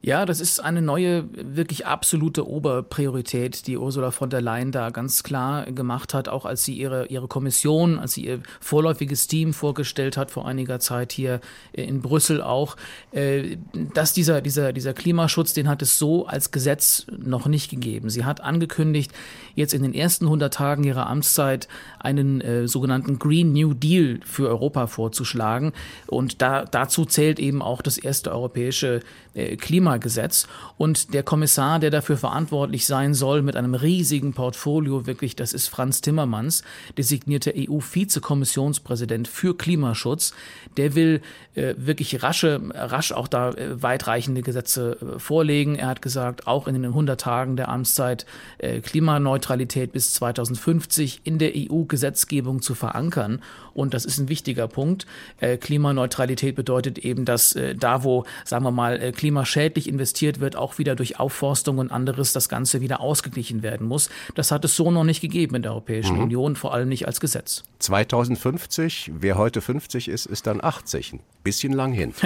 Ja, 0.03 0.25
das 0.25 0.41
ist 0.41 0.61
eine 0.61 0.81
neue, 0.81 1.29
wirklich 1.35 1.87
absolute 1.87 2.49
Oberpriorität, 2.49 3.67
die 3.67 3.77
Ursula 3.77 4.11
von 4.11 4.31
der 4.31 4.41
Leyen 4.41 4.73
da 4.73 4.89
ganz 4.89 5.23
klar 5.23 5.71
gemacht 5.71 6.15
hat, 6.15 6.27
auch 6.27 6.47
als 6.47 6.65
sie 6.65 6.73
ihre, 6.73 7.09
ihre 7.09 7.29
Kommission, 7.29 7.99
als 7.99 8.15
sie 8.15 8.25
ihr 8.25 8.41
vorläufiges 8.61 9.27
Team 9.27 9.53
vorgestellt 9.53 10.17
hat 10.17 10.31
vor 10.31 10.49
einiger 10.49 10.81
Zeit 10.81 11.13
hier 11.13 11.41
in 11.75 12.01
Brüssel 12.01 12.41
auch, 12.41 12.77
äh, 13.13 13.59
dass 13.93 14.15
dieser, 14.15 14.41
dieser, 14.41 14.73
dieser 14.73 14.95
Klimaschutz, 14.95 15.53
den 15.53 15.69
hat 15.69 15.83
es 15.83 15.99
so 15.99 16.27
als 16.27 16.51
Gesetz 16.51 17.05
noch 17.19 17.47
nicht 17.47 17.71
gegeben. 17.71 18.09
Sie 18.09 18.25
hat 18.25 18.41
angekündigt, 18.41 19.13
jetzt 19.55 19.75
in 19.75 19.83
den 19.83 19.93
ersten 19.93 20.25
100 20.25 20.55
Tagen 20.55 20.83
ihrer 20.83 21.09
Amtszeit 21.09 21.69
einen 21.99 22.41
äh, 22.41 22.67
sogenannten 22.67 23.19
Green 23.19 23.53
New 23.53 23.75
Deal 23.75 24.21
für 24.25 24.49
Europa 24.49 24.87
vorzuschlagen. 24.87 25.75
Und 26.07 26.41
da, 26.41 26.65
dazu 26.65 27.05
zählt 27.05 27.39
eben 27.39 27.61
auch 27.61 27.83
das 27.83 27.99
erste 27.99 28.33
europäische 28.33 29.01
Klimagesetz. 29.35 30.47
Und 30.77 31.15
der 31.15 31.23
Kommissar, 31.23 31.79
der 31.79 31.91
dafür 31.91 32.17
verantwortlich 32.17 32.87
sein 32.87 33.15
soll, 33.15 33.43
mit 33.43 33.57
einem 33.57 33.75
riesigen 33.75 34.33
Portfolio, 34.33 35.07
wirklich, 35.07 35.37
das 35.37 35.53
ist 35.53 35.69
Franz 35.69 36.01
Timmermans, 36.01 36.63
designierter 36.97 37.53
EU-Vizekommissionspräsident 37.57 39.29
für 39.29 39.57
Klimaschutz, 39.57 40.35
der 40.77 40.95
will 40.95 41.21
äh, 41.55 41.75
wirklich 41.77 42.23
rasche, 42.23 42.61
rasch 42.75 43.13
auch 43.13 43.29
da 43.29 43.51
äh, 43.51 43.83
weitreichende 43.83 44.43
Gesetze 44.43 44.99
äh, 45.01 45.19
vorlegen. 45.19 45.75
Er 45.75 45.89
hat 45.89 46.03
gesagt, 46.03 46.47
auch 46.47 46.67
in 46.67 46.75
den 46.75 46.85
100 46.85 47.21
Tagen 47.21 47.57
der 47.57 47.69
Amtszeit 47.69 48.27
äh, 48.59 48.81
Klimaneutralität 48.81 49.93
bis 49.93 50.15
2050 50.15 51.23
in 51.25 51.39
der 51.39 51.53
EU-Gesetzgebung 51.55 52.63
zu 52.63 52.75
verankern. 52.75 53.43
Und 53.75 53.95
das 53.95 54.05
ist 54.05 54.19
ein 54.19 54.29
wichtiger 54.29 54.69
Punkt. 54.69 55.07
Äh, 55.39 55.57
Klimaneutralität 55.57 56.55
bedeutet 56.55 56.99
eben, 56.99 57.25
dass 57.25 57.55
äh, 57.55 57.75
da, 57.75 58.05
wo, 58.05 58.25
sagen 58.45 58.65
wir 58.65 58.71
mal, 58.71 59.01
äh, 59.01 59.13
klimaschädlich 59.21 59.87
investiert 59.87 60.41
wird, 60.41 60.57
auch 60.57 60.79
wieder 60.79 60.97
durch 60.97 61.21
Aufforstung 61.21 61.77
und 61.77 61.93
anderes 61.93 62.33
das 62.33 62.49
Ganze 62.49 62.81
wieder 62.81 63.03
ausgeglichen 63.03 63.63
werden 63.63 63.87
muss. 63.87 64.09
Das 64.35 64.51
hat 64.51 64.65
es 64.65 64.77
so 64.77 64.91
noch 64.91 65.05
nicht 65.05 65.21
gegeben 65.21 65.57
in 65.57 65.63
der 65.63 65.73
Europäischen 65.73 66.17
mhm. 66.17 66.23
Union, 66.23 66.57
vor 66.57 66.73
allem 66.73 66.89
nicht 66.89 67.07
als 67.07 67.21
Gesetz. 67.21 67.63
2050, 67.81 69.13
wer 69.21 69.37
heute 69.37 69.61
50 69.61 70.09
ist, 70.09 70.25
ist 70.25 70.47
dann 70.47 70.65
80. 70.65 71.13
Ein 71.13 71.21
bisschen 71.45 71.75
lang 71.75 71.93
hin. 71.93 72.15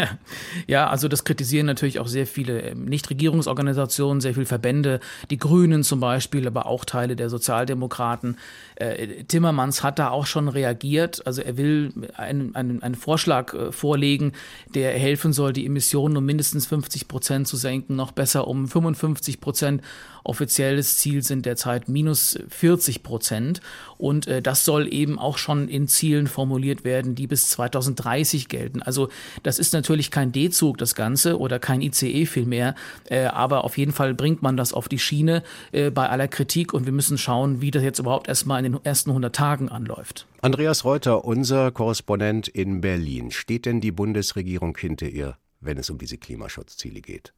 Ja, 0.66 0.88
also 0.88 1.08
das 1.08 1.24
kritisieren 1.24 1.66
natürlich 1.66 1.98
auch 1.98 2.06
sehr 2.06 2.26
viele 2.26 2.60
ähm, 2.60 2.84
Nichtregierungsorganisationen, 2.84 4.20
sehr 4.20 4.34
viele 4.34 4.46
Verbände, 4.46 5.00
die 5.30 5.36
Grünen 5.36 5.82
zum 5.82 6.00
Beispiel, 6.00 6.46
aber 6.46 6.66
auch 6.66 6.84
Teile 6.84 7.16
der 7.16 7.28
Sozialdemokraten. 7.28 8.38
Äh, 8.76 9.24
Timmermans 9.24 9.82
hat 9.82 9.98
da 9.98 10.10
auch 10.10 10.26
schon 10.26 10.48
reagiert. 10.48 11.26
Also 11.26 11.42
er 11.42 11.56
will 11.56 11.92
einen, 12.14 12.54
einen, 12.54 12.82
einen 12.82 12.94
Vorschlag 12.94 13.52
äh, 13.52 13.72
vorlegen, 13.72 14.32
der 14.74 14.92
helfen 14.92 15.32
soll, 15.32 15.52
die 15.52 15.66
Emissionen 15.66 16.16
um 16.16 16.24
mindestens 16.24 16.66
50 16.84 17.08
Prozent 17.08 17.48
zu 17.48 17.56
senken, 17.56 17.96
noch 17.96 18.12
besser 18.12 18.46
um 18.46 18.68
55 18.68 19.40
Prozent. 19.40 19.80
Offizielles 20.22 20.98
Ziel 20.98 21.22
sind 21.22 21.46
derzeit 21.46 21.88
minus 21.88 22.38
40 22.48 23.02
Prozent. 23.02 23.60
Und 23.96 24.26
äh, 24.26 24.42
das 24.42 24.64
soll 24.66 24.92
eben 24.92 25.18
auch 25.18 25.38
schon 25.38 25.68
in 25.68 25.88
Zielen 25.88 26.26
formuliert 26.26 26.84
werden, 26.84 27.14
die 27.14 27.26
bis 27.26 27.48
2030 27.48 28.48
gelten. 28.48 28.82
Also 28.82 29.08
das 29.42 29.58
ist 29.58 29.72
natürlich 29.72 30.10
kein 30.10 30.30
D-Zug, 30.32 30.76
das 30.78 30.94
Ganze, 30.94 31.38
oder 31.38 31.58
kein 31.58 31.80
ICE 31.80 32.26
vielmehr. 32.26 32.74
Äh, 33.08 33.24
aber 33.26 33.64
auf 33.64 33.78
jeden 33.78 33.92
Fall 33.92 34.14
bringt 34.14 34.42
man 34.42 34.56
das 34.56 34.74
auf 34.74 34.88
die 34.88 34.98
Schiene 34.98 35.42
äh, 35.72 35.90
bei 35.90 36.08
aller 36.08 36.28
Kritik. 36.28 36.74
Und 36.74 36.84
wir 36.84 36.92
müssen 36.92 37.16
schauen, 37.16 37.62
wie 37.62 37.70
das 37.70 37.82
jetzt 37.82 37.98
überhaupt 37.98 38.28
erstmal 38.28 38.62
in 38.64 38.72
den 38.72 38.84
ersten 38.84 39.10
100 39.10 39.34
Tagen 39.34 39.68
anläuft. 39.70 40.26
Andreas 40.42 40.84
Reuter, 40.84 41.24
unser 41.24 41.70
Korrespondent 41.70 42.48
in 42.48 42.82
Berlin. 42.82 43.30
Steht 43.30 43.64
denn 43.64 43.80
die 43.80 43.92
Bundesregierung 43.92 44.76
hinter 44.76 45.08
ihr, 45.08 45.38
wenn 45.64 45.78
es 45.78 45.90
um 45.90 45.99
diese 45.99 46.18
Klimaschutzziele 46.18 47.00
geht? 47.00 47.35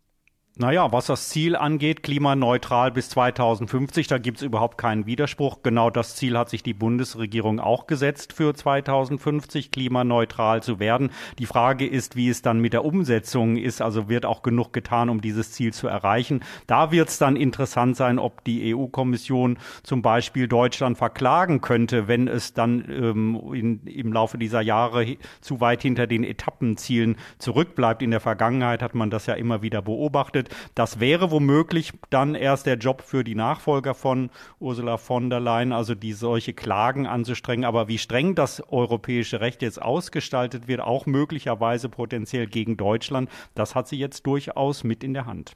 Naja, 0.58 0.90
was 0.90 1.04
das 1.04 1.28
Ziel 1.28 1.54
angeht, 1.54 2.02
klimaneutral 2.02 2.90
bis 2.90 3.10
2050, 3.10 4.06
da 4.06 4.16
gibt 4.16 4.38
es 4.38 4.42
überhaupt 4.42 4.78
keinen 4.78 5.04
Widerspruch. 5.04 5.58
Genau 5.62 5.90
das 5.90 6.16
Ziel 6.16 6.38
hat 6.38 6.48
sich 6.48 6.62
die 6.62 6.72
Bundesregierung 6.72 7.60
auch 7.60 7.86
gesetzt 7.86 8.32
für 8.32 8.54
2050, 8.54 9.70
klimaneutral 9.70 10.62
zu 10.62 10.80
werden. 10.80 11.10
Die 11.38 11.44
Frage 11.44 11.86
ist, 11.86 12.16
wie 12.16 12.30
es 12.30 12.40
dann 12.40 12.60
mit 12.60 12.72
der 12.72 12.86
Umsetzung 12.86 13.58
ist. 13.58 13.82
Also 13.82 14.08
wird 14.08 14.24
auch 14.24 14.42
genug 14.42 14.72
getan, 14.72 15.10
um 15.10 15.20
dieses 15.20 15.52
Ziel 15.52 15.74
zu 15.74 15.88
erreichen. 15.88 16.40
Da 16.66 16.90
wird 16.90 17.10
es 17.10 17.18
dann 17.18 17.36
interessant 17.36 17.98
sein, 17.98 18.18
ob 18.18 18.42
die 18.42 18.74
EU-Kommission 18.74 19.58
zum 19.82 20.00
Beispiel 20.00 20.48
Deutschland 20.48 20.96
verklagen 20.96 21.60
könnte, 21.60 22.08
wenn 22.08 22.28
es 22.28 22.54
dann 22.54 22.82
ähm, 22.88 23.38
in, 23.52 23.86
im 23.86 24.10
Laufe 24.10 24.38
dieser 24.38 24.62
Jahre 24.62 25.18
zu 25.42 25.60
weit 25.60 25.82
hinter 25.82 26.06
den 26.06 26.24
Etappenzielen 26.24 27.18
zurückbleibt. 27.36 28.00
In 28.00 28.10
der 28.10 28.20
Vergangenheit 28.20 28.80
hat 28.80 28.94
man 28.94 29.10
das 29.10 29.26
ja 29.26 29.34
immer 29.34 29.60
wieder 29.60 29.82
beobachtet 29.82 30.45
wird. 30.46 30.56
Das 30.74 31.00
wäre 31.00 31.30
womöglich 31.30 31.92
dann 32.10 32.34
erst 32.34 32.66
der 32.66 32.76
Job 32.76 33.02
für 33.02 33.24
die 33.24 33.34
Nachfolger 33.34 33.94
von 33.94 34.30
Ursula 34.58 34.96
von 34.96 35.30
der 35.30 35.40
Leyen, 35.40 35.72
also 35.72 35.94
die 35.94 36.12
solche 36.12 36.52
Klagen 36.52 37.06
anzustrengen. 37.06 37.64
Aber 37.64 37.88
wie 37.88 37.98
streng 37.98 38.34
das 38.34 38.62
europäische 38.70 39.40
Recht 39.40 39.62
jetzt 39.62 39.80
ausgestaltet 39.80 40.68
wird, 40.68 40.80
auch 40.80 41.06
möglicherweise 41.06 41.88
potenziell 41.88 42.46
gegen 42.46 42.76
Deutschland, 42.76 43.30
das 43.54 43.74
hat 43.74 43.88
sie 43.88 43.96
jetzt 43.96 44.26
durchaus 44.26 44.84
mit 44.84 45.04
in 45.04 45.14
der 45.14 45.26
Hand. 45.26 45.52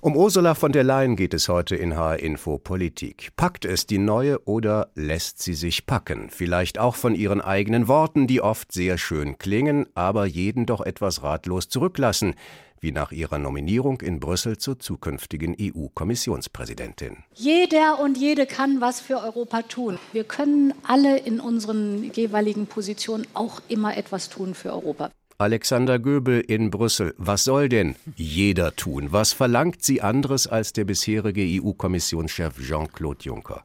Um 0.00 0.16
Ursula 0.16 0.54
von 0.54 0.72
der 0.72 0.84
Leyen 0.84 1.16
geht 1.16 1.34
es 1.34 1.48
heute 1.48 1.76
in 1.76 1.96
HR 1.96 2.20
Info 2.20 2.58
Politik. 2.58 3.30
Packt 3.36 3.64
es 3.64 3.86
die 3.86 3.98
neue 3.98 4.42
oder 4.46 4.88
lässt 4.94 5.42
sie 5.42 5.54
sich 5.54 5.86
packen? 5.86 6.30
Vielleicht 6.30 6.78
auch 6.78 6.94
von 6.94 7.14
ihren 7.14 7.40
eigenen 7.40 7.88
Worten, 7.88 8.26
die 8.26 8.40
oft 8.40 8.72
sehr 8.72 8.98
schön 8.98 9.38
klingen, 9.38 9.86
aber 9.94 10.24
jeden 10.24 10.66
doch 10.66 10.80
etwas 10.80 11.22
ratlos 11.22 11.68
zurücklassen 11.68 12.34
wie 12.80 12.92
nach 12.92 13.12
ihrer 13.12 13.38
Nominierung 13.38 14.00
in 14.00 14.20
Brüssel 14.20 14.58
zur 14.58 14.78
zukünftigen 14.78 15.56
EU-Kommissionspräsidentin. 15.60 17.18
Jeder 17.34 18.00
und 18.00 18.18
jede 18.18 18.46
kann 18.46 18.80
was 18.80 19.00
für 19.00 19.20
Europa 19.20 19.62
tun. 19.62 19.98
Wir 20.12 20.24
können 20.24 20.74
alle 20.82 21.18
in 21.18 21.40
unseren 21.40 22.10
jeweiligen 22.12 22.66
Positionen 22.66 23.26
auch 23.34 23.60
immer 23.68 23.96
etwas 23.96 24.28
tun 24.28 24.54
für 24.54 24.72
Europa. 24.72 25.10
Alexander 25.38 25.98
Göbel 25.98 26.40
in 26.40 26.70
Brüssel. 26.70 27.14
Was 27.16 27.44
soll 27.44 27.70
denn 27.70 27.96
jeder 28.14 28.76
tun? 28.76 29.08
Was 29.10 29.32
verlangt 29.32 29.82
sie 29.82 30.02
anderes 30.02 30.46
als 30.46 30.74
der 30.74 30.84
bisherige 30.84 31.62
EU-Kommissionschef 31.62 32.58
Jean-Claude 32.60 33.24
Juncker? 33.24 33.64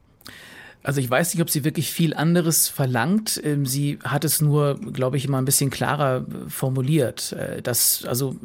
Also 0.86 1.00
ich 1.00 1.10
weiß 1.10 1.34
nicht, 1.34 1.42
ob 1.42 1.50
sie 1.50 1.64
wirklich 1.64 1.90
viel 1.90 2.14
anderes 2.14 2.68
verlangt. 2.68 3.40
Ähm, 3.42 3.66
sie 3.66 3.98
hat 4.04 4.24
es 4.24 4.40
nur, 4.40 4.78
glaube 4.78 5.16
ich, 5.16 5.24
immer 5.24 5.38
ein 5.38 5.44
bisschen 5.44 5.68
klarer 5.68 6.18
äh, 6.18 6.48
formuliert, 6.48 7.32
äh, 7.32 7.60
dass 7.60 8.04
also 8.04 8.36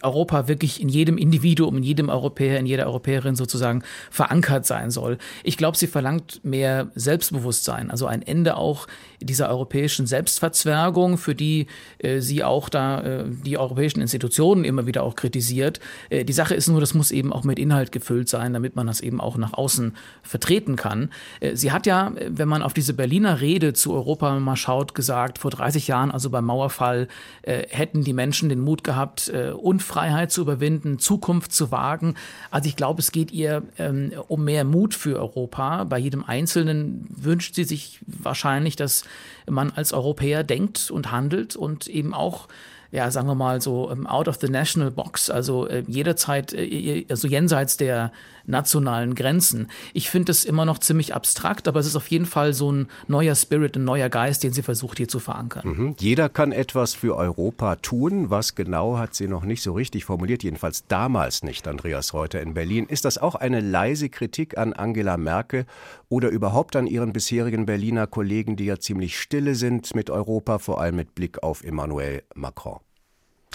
Europa 0.00 0.48
wirklich 0.48 0.80
in 0.80 0.88
jedem 0.88 1.18
Individuum, 1.18 1.76
in 1.76 1.82
jedem 1.82 2.08
Europäer, 2.08 2.58
in 2.58 2.64
jeder 2.64 2.86
Europäerin 2.86 3.36
sozusagen 3.36 3.82
verankert 4.10 4.64
sein 4.64 4.90
soll. 4.90 5.18
Ich 5.44 5.58
glaube, 5.58 5.76
sie 5.76 5.86
verlangt 5.86 6.42
mehr 6.42 6.90
Selbstbewusstsein, 6.94 7.90
also 7.90 8.06
ein 8.06 8.22
Ende 8.22 8.56
auch 8.56 8.86
dieser 9.20 9.50
europäischen 9.50 10.06
Selbstverzwergung, 10.06 11.18
für 11.18 11.34
die 11.34 11.66
äh, 11.98 12.20
sie 12.20 12.42
auch 12.42 12.70
da 12.70 13.02
die 13.44 13.58
europäischen 13.58 14.00
Institutionen 14.00 14.64
immer 14.64 14.86
wieder 14.86 15.02
auch 15.02 15.14
kritisiert. 15.14 15.80
Die 16.10 16.32
Sache 16.32 16.54
ist 16.54 16.68
nur, 16.68 16.80
das 16.80 16.94
muss 16.94 17.10
eben 17.10 17.32
auch 17.32 17.44
mit 17.44 17.58
Inhalt 17.58 17.92
gefüllt 17.92 18.28
sein, 18.28 18.52
damit 18.52 18.76
man 18.76 18.86
das 18.86 19.00
eben 19.00 19.20
auch 19.20 19.36
nach 19.36 19.52
außen 19.52 19.94
vertreten 20.22 20.76
kann. 20.76 21.10
Sie 21.52 21.72
hat 21.72 21.81
ja, 21.86 22.12
wenn 22.28 22.48
man 22.48 22.62
auf 22.62 22.72
diese 22.72 22.94
Berliner 22.94 23.40
Rede 23.40 23.72
zu 23.72 23.92
Europa 23.92 24.38
mal 24.38 24.56
schaut, 24.56 24.94
gesagt, 24.94 25.38
vor 25.38 25.50
30 25.50 25.88
Jahren, 25.88 26.10
also 26.10 26.30
beim 26.30 26.44
Mauerfall, 26.44 27.08
äh, 27.42 27.66
hätten 27.68 28.04
die 28.04 28.12
Menschen 28.12 28.48
den 28.48 28.60
Mut 28.60 28.84
gehabt, 28.84 29.28
äh, 29.28 29.50
Unfreiheit 29.50 30.30
zu 30.30 30.42
überwinden, 30.42 30.98
Zukunft 30.98 31.52
zu 31.52 31.70
wagen. 31.70 32.14
Also 32.50 32.68
ich 32.68 32.76
glaube, 32.76 33.00
es 33.00 33.12
geht 33.12 33.30
ihr 33.32 33.62
ähm, 33.78 34.12
um 34.28 34.44
mehr 34.44 34.64
Mut 34.64 34.94
für 34.94 35.18
Europa. 35.18 35.84
Bei 35.84 35.98
jedem 35.98 36.24
Einzelnen 36.24 37.06
wünscht 37.10 37.54
sie 37.54 37.64
sich 37.64 38.00
wahrscheinlich, 38.06 38.76
dass 38.76 39.04
man 39.48 39.72
als 39.74 39.92
Europäer 39.92 40.44
denkt 40.44 40.90
und 40.90 41.10
handelt 41.10 41.56
und 41.56 41.86
eben 41.86 42.14
auch 42.14 42.48
ja, 42.92 43.10
sagen 43.10 43.26
wir 43.26 43.34
mal 43.34 43.60
so 43.62 43.90
ähm, 43.90 44.06
out 44.06 44.28
of 44.28 44.36
the 44.40 44.48
national 44.48 44.90
box, 44.90 45.30
also 45.30 45.66
äh, 45.66 45.82
jederzeit, 45.88 46.52
äh, 46.52 47.06
also 47.08 47.26
jenseits 47.26 47.78
der 47.78 48.12
nationalen 48.46 49.14
Grenzen. 49.14 49.68
Ich 49.92 50.10
finde 50.10 50.32
es 50.32 50.44
immer 50.44 50.64
noch 50.64 50.78
ziemlich 50.78 51.14
abstrakt, 51.14 51.68
aber 51.68 51.80
es 51.80 51.86
ist 51.86 51.96
auf 51.96 52.08
jeden 52.08 52.26
Fall 52.26 52.52
so 52.52 52.70
ein 52.72 52.88
neuer 53.08 53.34
Spirit, 53.34 53.76
ein 53.76 53.84
neuer 53.84 54.08
Geist, 54.08 54.42
den 54.42 54.52
sie 54.52 54.62
versucht 54.62 54.98
hier 54.98 55.08
zu 55.08 55.20
verankern. 55.20 55.68
Mhm. 55.68 55.96
Jeder 55.98 56.28
kann 56.28 56.52
etwas 56.52 56.94
für 56.94 57.16
Europa 57.16 57.76
tun. 57.76 58.30
Was 58.30 58.54
genau 58.54 58.98
hat 58.98 59.14
sie 59.14 59.28
noch 59.28 59.44
nicht 59.44 59.62
so 59.62 59.72
richtig 59.72 60.04
formuliert, 60.04 60.42
jedenfalls 60.42 60.86
damals 60.86 61.42
nicht, 61.42 61.66
Andreas 61.68 62.14
Reuter 62.14 62.40
in 62.40 62.54
Berlin. 62.54 62.86
Ist 62.86 63.04
das 63.04 63.18
auch 63.18 63.34
eine 63.34 63.60
leise 63.60 64.08
Kritik 64.08 64.58
an 64.58 64.72
Angela 64.72 65.16
Merkel 65.16 65.66
oder 66.08 66.28
überhaupt 66.28 66.76
an 66.76 66.86
ihren 66.86 67.12
bisherigen 67.12 67.66
Berliner 67.66 68.06
Kollegen, 68.06 68.56
die 68.56 68.66
ja 68.66 68.78
ziemlich 68.78 69.18
stille 69.18 69.54
sind 69.54 69.94
mit 69.94 70.10
Europa, 70.10 70.58
vor 70.58 70.80
allem 70.80 70.96
mit 70.96 71.14
Blick 71.14 71.42
auf 71.42 71.64
Emmanuel 71.64 72.22
Macron? 72.34 72.80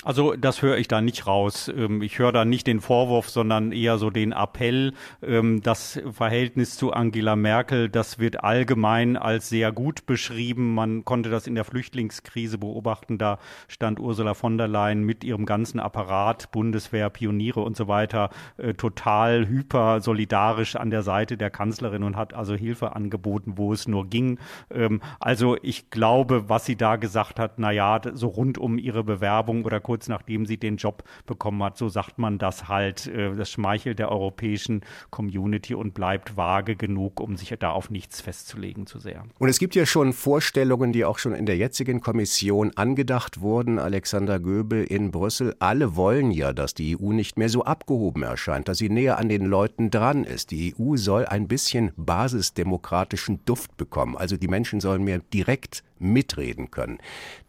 Also 0.07 0.35
das 0.37 0.61
höre 0.61 0.77
ich 0.77 0.87
da 0.87 1.01
nicht 1.01 1.27
raus. 1.27 1.67
Ähm, 1.67 2.01
ich 2.01 2.17
höre 2.17 2.31
da 2.31 2.45
nicht 2.45 2.65
den 2.65 2.79
Vorwurf, 2.79 3.29
sondern 3.29 3.73
eher 3.73 3.97
so 3.97 4.09
den 4.09 4.31
Appell. 4.31 4.93
Ähm, 5.21 5.61
das 5.61 5.99
Verhältnis 6.13 6.77
zu 6.77 6.93
Angela 6.93 7.35
Merkel, 7.35 7.89
das 7.89 8.17
wird 8.17 8.41
allgemein 8.41 9.17
als 9.17 9.49
sehr 9.49 9.73
gut 9.73 10.05
beschrieben. 10.05 10.73
Man 10.73 11.03
konnte 11.03 11.29
das 11.29 11.45
in 11.45 11.55
der 11.55 11.65
Flüchtlingskrise 11.65 12.57
beobachten. 12.57 13.17
Da 13.17 13.37
stand 13.67 13.99
Ursula 13.99 14.33
von 14.33 14.57
der 14.57 14.69
Leyen 14.69 15.03
mit 15.03 15.25
ihrem 15.25 15.45
ganzen 15.45 15.81
Apparat, 15.81 16.53
Bundeswehr, 16.53 17.09
Pioniere 17.09 17.59
und 17.59 17.75
so 17.75 17.89
weiter, 17.89 18.29
äh, 18.55 18.75
total 18.75 19.49
hyper 19.49 19.99
solidarisch 19.99 20.77
an 20.77 20.89
der 20.89 21.03
Seite 21.03 21.35
der 21.35 21.49
Kanzlerin 21.49 22.03
und 22.03 22.15
hat 22.15 22.33
also 22.33 22.55
Hilfe 22.55 22.95
angeboten, 22.95 23.55
wo 23.57 23.73
es 23.73 23.89
nur 23.89 24.07
ging. 24.07 24.39
Ähm, 24.71 25.01
also 25.19 25.57
ich 25.61 25.89
glaube, 25.89 26.47
was 26.47 26.65
sie 26.65 26.77
da 26.77 26.95
gesagt 26.95 27.41
hat, 27.41 27.59
na 27.59 27.71
ja, 27.71 27.99
so 28.13 28.27
rund 28.27 28.57
um 28.57 28.77
ihre 28.77 29.03
Bewerbung 29.03 29.65
oder 29.65 29.81
kurz 29.81 29.96
nachdem 30.07 30.45
sie 30.45 30.57
den 30.57 30.77
Job 30.77 31.03
bekommen 31.25 31.63
hat. 31.63 31.77
So 31.77 31.89
sagt 31.89 32.19
man 32.19 32.37
das 32.37 32.67
halt. 32.67 33.07
Äh, 33.07 33.35
das 33.35 33.49
schmeichelt 33.51 33.99
der 33.99 34.11
europäischen 34.11 34.81
Community 35.09 35.73
und 35.73 35.93
bleibt 35.93 36.37
vage 36.37 36.75
genug, 36.75 37.19
um 37.19 37.37
sich 37.37 37.53
da 37.59 37.71
auf 37.71 37.89
nichts 37.89 38.21
festzulegen 38.21 38.85
zu 38.85 38.99
sehr. 38.99 39.23
Und 39.39 39.49
es 39.49 39.59
gibt 39.59 39.75
ja 39.75 39.85
schon 39.85 40.13
Vorstellungen, 40.13 40.91
die 40.91 41.05
auch 41.05 41.17
schon 41.17 41.33
in 41.33 41.45
der 41.45 41.57
jetzigen 41.57 42.01
Kommission 42.01 42.71
angedacht 42.75 43.41
wurden. 43.41 43.79
Alexander 43.79 44.39
Göbel 44.39 44.83
in 44.83 45.11
Brüssel. 45.11 45.55
Alle 45.59 45.95
wollen 45.95 46.31
ja, 46.31 46.53
dass 46.53 46.73
die 46.73 46.97
EU 46.99 47.13
nicht 47.13 47.37
mehr 47.37 47.49
so 47.49 47.63
abgehoben 47.63 48.23
erscheint, 48.23 48.67
dass 48.67 48.77
sie 48.77 48.89
näher 48.89 49.17
an 49.17 49.29
den 49.29 49.45
Leuten 49.45 49.89
dran 49.89 50.23
ist. 50.23 50.51
Die 50.51 50.75
EU 50.77 50.97
soll 50.97 51.25
ein 51.25 51.47
bisschen 51.47 51.91
basisdemokratischen 51.95 53.39
Duft 53.45 53.77
bekommen. 53.77 54.17
Also 54.17 54.37
die 54.37 54.47
Menschen 54.47 54.79
sollen 54.79 55.03
mehr 55.03 55.19
direkt 55.33 55.83
mitreden 55.99 56.71
können. 56.71 56.99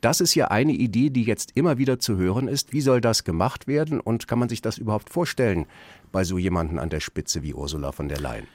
Das 0.00 0.20
ist 0.20 0.34
ja 0.34 0.48
eine 0.48 0.72
Idee, 0.72 1.10
die 1.10 1.24
jetzt 1.24 1.52
immer 1.56 1.78
wieder 1.78 1.98
zu 1.98 2.16
hören 2.16 2.48
ist. 2.48 2.72
Wie 2.72 2.80
soll 2.80 3.00
das 3.00 3.24
gemacht 3.24 3.66
werden 3.66 4.00
und 4.00 4.28
kann 4.28 4.38
man 4.38 4.48
sich 4.48 4.62
das 4.62 4.78
überhaupt 4.78 5.10
vorstellen 5.10 5.66
bei 6.12 6.24
so 6.24 6.38
jemanden 6.38 6.78
an 6.78 6.90
der 6.90 7.00
Spitze 7.00 7.42
wie 7.42 7.54
Ursula 7.54 7.92
von 7.92 8.08
der 8.08 8.20
Leyen? 8.20 8.46